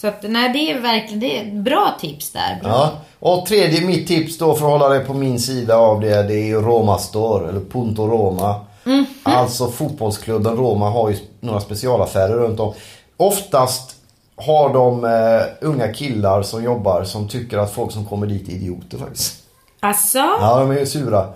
[0.00, 2.58] Så att nej, det är verkligen det är ett bra tips där.
[2.62, 2.70] Bra.
[2.70, 2.92] Ja.
[3.18, 6.34] Och tredje, mitt tips då för att hålla det på min sida av det, det
[6.34, 8.60] är ju Roma Store, eller Punto Roma.
[8.86, 9.04] Mm.
[9.22, 12.74] Alltså fotbollsklubben Roma har ju några specialaffärer runt om.
[13.16, 13.96] Oftast
[14.36, 18.52] har de eh, unga killar som jobbar som tycker att folk som kommer dit är
[18.52, 19.34] idioter faktiskt.
[19.80, 21.26] Alltså, Ja, de är sura.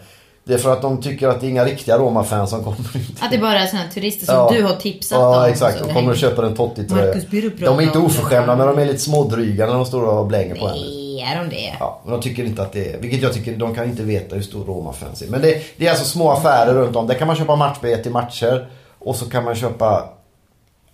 [0.47, 3.22] Det är för att de tycker att det är inga riktiga Roma-fans som kommer dit.
[3.22, 4.51] att det bara är sådana turister som Ja.
[4.53, 5.51] du har tipsat Ja, om.
[5.51, 5.78] exakt.
[5.78, 7.14] Så De kommer och köper en Totti-tröja.
[7.59, 10.68] De är inte oförskämda men de är lite smådryga när de står och blänger på
[10.68, 10.80] henne.
[10.80, 11.72] Nej, är de det?
[11.80, 14.34] Ja, men de tycker inte att det är, vilket jag tycker, de kan inte veta
[14.36, 15.26] hur stor Roma-fans är.
[15.26, 17.07] Men det, det är alltså små affärer runt om.
[17.07, 18.68] Där kan man köpa matchbiljett till matcher.
[18.99, 20.05] Och så kan man köpa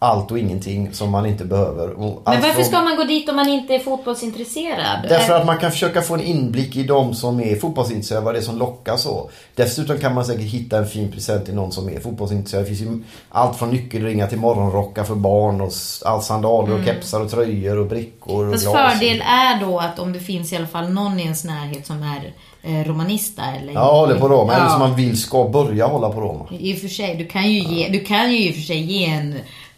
[0.03, 1.87] allt och ingenting som man inte behöver.
[1.89, 4.99] Men varför från- ska man gå dit om man inte är fotbollsintresserad?
[5.09, 8.39] Därför att man kan försöka få en inblick i de som är fotbollsintresserade, vad det
[8.39, 9.31] är som lockar så.
[9.55, 12.63] Dessutom kan man säkert hitta en fin present till någon som är fotbollsintresserad.
[12.65, 15.73] Det finns ju allt från nyckelringar till morgonrockar för barn och
[16.05, 18.93] allt sandaler och kepsar och tröjor och brickor och Fast glas.
[18.93, 22.03] fördel är då att om det finns i alla fall någon i ens närhet som
[22.03, 22.33] är
[22.63, 23.73] eh, romanista eller...
[23.73, 24.53] Ja, håller på Roma.
[24.55, 24.71] Eller Ja.
[24.71, 26.47] som man vill ska börja hålla på Roma.
[26.59, 28.79] I och för sig, du kan ju ge, du kan ju i och för sig
[28.81, 29.35] ge en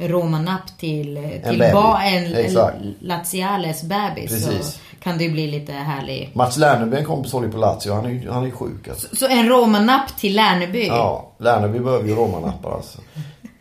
[0.08, 1.72] romanapp till, till baby.
[1.72, 2.76] ba, en Exakt.
[3.00, 4.30] Laziales bebis.
[4.30, 4.66] Precis.
[4.66, 6.30] Så kan det ju bli lite härlig.
[6.32, 7.92] Mats Lerneby, en kompis, håller på Lazio.
[7.92, 9.16] Han är han är ju sjuk alltså.
[9.16, 10.86] Så en romanapp till Lärneby.
[10.86, 12.98] Ja, Lerneby behöver ju romanappar alltså.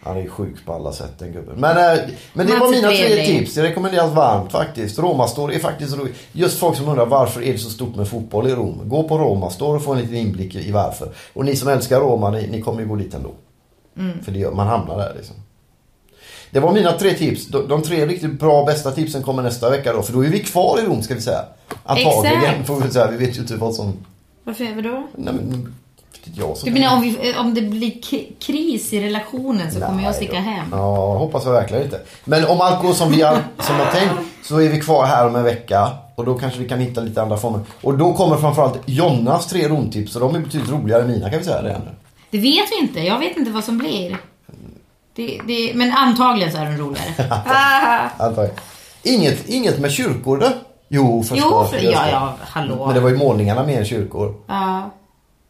[0.03, 1.55] Han är ju sjuk på alla sätt den gubben.
[1.57, 3.53] Men, eh, men det Mats var mina tre tips.
[3.53, 4.99] Det rekommenderas varmt faktiskt.
[4.99, 6.15] Romastore är faktiskt roligt.
[6.31, 8.81] Just folk som undrar varför är det så stort med fotboll i Rom.
[8.85, 11.09] Gå på Romastore och få en liten inblick i varför.
[11.33, 13.31] Och ni som älskar Roma, ni, ni kommer ju gå dit ändå.
[13.97, 14.23] Mm.
[14.23, 15.35] För det, man hamnar där liksom.
[16.51, 17.47] Det var mina tre tips.
[17.47, 20.01] De, de tre riktigt bra bästa tipsen kommer nästa vecka då.
[20.01, 21.41] För då är vi kvar i Rom ska vi säga.
[21.83, 22.67] Antagligen Exakt.
[22.67, 23.11] får vi säga.
[23.11, 23.93] Vi vet ju inte vad som...
[24.43, 25.07] Varför vadå?
[25.15, 25.75] Nej men...
[26.35, 27.93] Jag Du menar om, vi, om det blir
[28.39, 30.39] kris i relationen så kommer jag Nej sticka då.
[30.39, 30.65] hem?
[30.71, 31.99] Ja, hoppas jag verkligen inte.
[32.25, 35.27] Men om allt går som vi har, som har tänkt så är vi kvar här
[35.27, 35.89] om en vecka.
[36.15, 37.59] Och då kanske vi kan hitta lite andra former.
[37.81, 40.15] Och då kommer framförallt Jonnas tre romtips.
[40.15, 41.81] Och de är betydligt roligare än mina kan vi säga det.
[42.31, 42.99] Det vet vi inte.
[42.99, 44.17] Jag vet inte vad som blir.
[45.15, 47.07] Det, det, men antagligen så är den roligare.
[48.17, 48.55] Antagligen.
[49.03, 50.47] Inget, inget med kyrkor då?
[50.89, 51.69] Jo, förstås.
[51.73, 52.85] Jo, för, ja, ja, hallå.
[52.85, 54.35] Men det var ju målningarna mer än kyrkor.
[54.47, 54.91] Ja.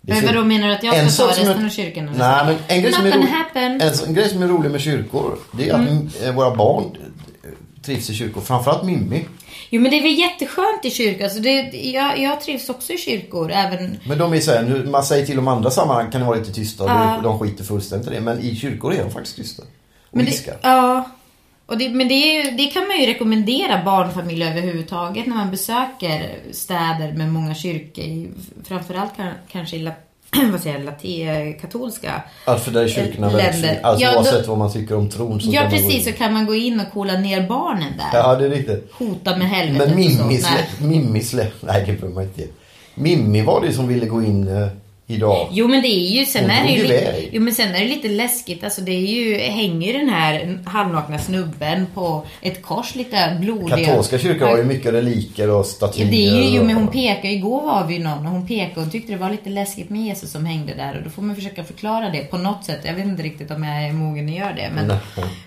[0.02, 2.10] Men vadå, menar du att jag ska ta resten är- av kyrkan?
[2.18, 5.38] Nej, men en grej, som är rolig, en, en grej som är rolig med kyrkor,
[5.52, 6.10] det är att Mm.
[6.24, 6.84] eh, våra barn
[7.86, 8.42] trivs i kyrkor.
[8.42, 9.26] Framförallt Mimmi.
[9.70, 11.24] Jo, men det är väl jätteskönt i kyrkan.
[11.24, 14.00] Alltså det, jag, jag trivs också i kyrkor, även...
[14.08, 16.38] Men de är så här, nu- man säger till om andra sammanhang kan det vara
[16.38, 17.20] lite tysta Ja.
[17.24, 18.22] de skiter fullständigt i det.
[18.22, 19.64] Men i kyrkor är de faktiskt tysta.
[19.64, 20.58] Och Men viskar.
[20.62, 21.10] ja.
[21.66, 26.36] Och det, men det, ju, det kan man ju rekommendera barnfamiljer överhuvudtaget när man besöker
[26.52, 28.28] städer med många kyrkor.
[28.64, 29.92] Framförallt kan, kanske i la,
[30.52, 32.24] vad säger jag, lati, katolska.
[32.46, 33.80] Alltså där kyrkorna väldigt länder.
[33.84, 36.06] Alltså Ja, då- oavsett vad man tycker om tron så Ja, kan precis.
[36.06, 38.20] Så kan man gå in och kolla ner barnen där.
[38.20, 38.92] Ja, det är riktigt.
[38.94, 40.50] Hota med helvetet Men Mimmi och så.
[40.50, 40.68] Nej.
[40.78, 42.44] slä, Mimmi slä, nej det behöver man inte.
[42.96, 44.68] Mimmi var det som ville gå in eh,
[45.12, 45.48] idag.
[45.52, 47.86] Jo men det är ju, sen är det ju, lite, jo, men sen är det
[47.88, 48.64] lite läskigt.
[48.64, 53.78] Alltså det är ju, hänger ju den här halvnakna snubben på ett kors lite blodiga.
[53.86, 56.06] Katolska kyrkor har ju mycket reliker och Ja, statyer.
[56.12, 58.86] det är ju, jo, men hon pekar, igår var vi ju någon och hon pekade
[58.86, 61.36] och tyckte det var lite läskigt med Jesus som hängde där och då får man
[61.36, 62.80] försöka förklara det på något sätt.
[62.84, 64.98] Jag vet inte riktigt om jag är mogen att göra det men, Nej.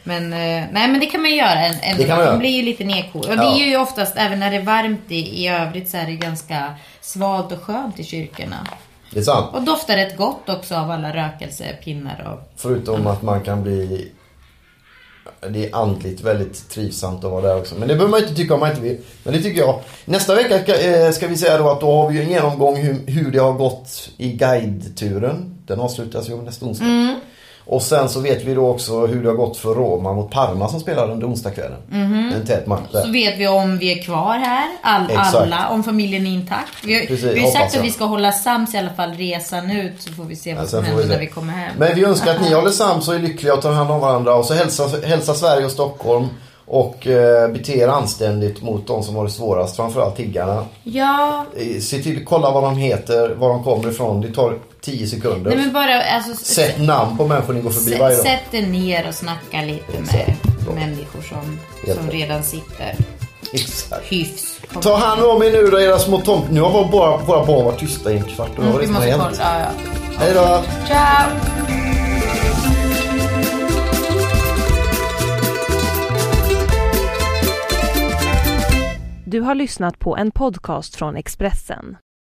[0.05, 1.59] men, eh, nej men det kan man göra.
[1.67, 2.37] En, en, Det kan man göra.
[2.37, 3.21] Blir ju lite nedkol.
[3.23, 3.61] Och det Ja.
[3.61, 6.75] är ju oftast, även när det är varmt i, i övrigt så är det ganska
[7.01, 8.67] svalt och skönt i kyrkorna.
[9.15, 9.55] Det är sant.
[9.55, 14.11] Och doftar rätt gott också av alla rökelsepinnar och Förutom att man kan bli...
[15.51, 17.75] Det är andligt väldigt trivsamt att vara där också.
[17.79, 18.99] Men det behöver man inte tycka om man inte vill.
[19.23, 19.81] Men det tycker jag.
[20.05, 23.07] Nästa vecka ska, eh, ska vi säga då att då har vi en genomgång hur,
[23.07, 25.59] hur det har gått i guideturen.
[25.67, 26.85] Den avslutas ju nästa onsdag.
[26.85, 27.21] Mm.
[27.67, 30.69] Och sen så vet vi då också hur det har gått för Roma mot Parma
[30.69, 31.79] som spelar under onsdagskvällen.
[32.35, 33.03] En tät match där.
[33.03, 36.73] Så vet vi om vi är kvar här, all, alla, om familjen är intakt.
[36.85, 37.81] Vi har, Precis, vi har sagt jag.
[37.81, 40.65] att vi ska hålla sams i alla fall resan ut så får vi se vad
[40.65, 41.73] Ja, som får händer när vi kommer hem.
[41.79, 44.35] Men vi önskar att ni håller sams och är lyckliga och tar hand om varandra.
[44.35, 46.27] Och så hälsa, hälsa Sverige och Stockholm.
[46.67, 49.77] Och eh, bete er anständigt mot de som har det svårast.
[49.77, 50.65] Framförallt tiggarna.
[50.83, 54.21] Ja, Eh, Se till, kolla vad de heter, var de kommer ifrån.
[54.21, 54.55] Det tar
[54.85, 55.51] 10 sekunder.
[55.51, 58.25] nej men bara alltså, Sätt namn på människor ni går förbi varje dag.
[58.27, 60.35] Sätt er ner och snacka lite med
[60.75, 61.59] människor som,
[61.95, 62.95] som redan sitter
[63.53, 64.03] Exakt.
[64.13, 64.61] hyfs.
[64.83, 66.51] Ta hand om er nu då era små tomt.
[66.51, 68.51] Nu har bara, våra barn varit tysta i en kvart.
[68.59, 69.59] Och Mm, vi det som har måste kolla.
[69.59, 69.71] Ja, ja.
[70.19, 70.63] Hej då!
[70.87, 71.31] Ciao!
[79.27, 81.97] Du har lyssnat på en podcast från Expressen.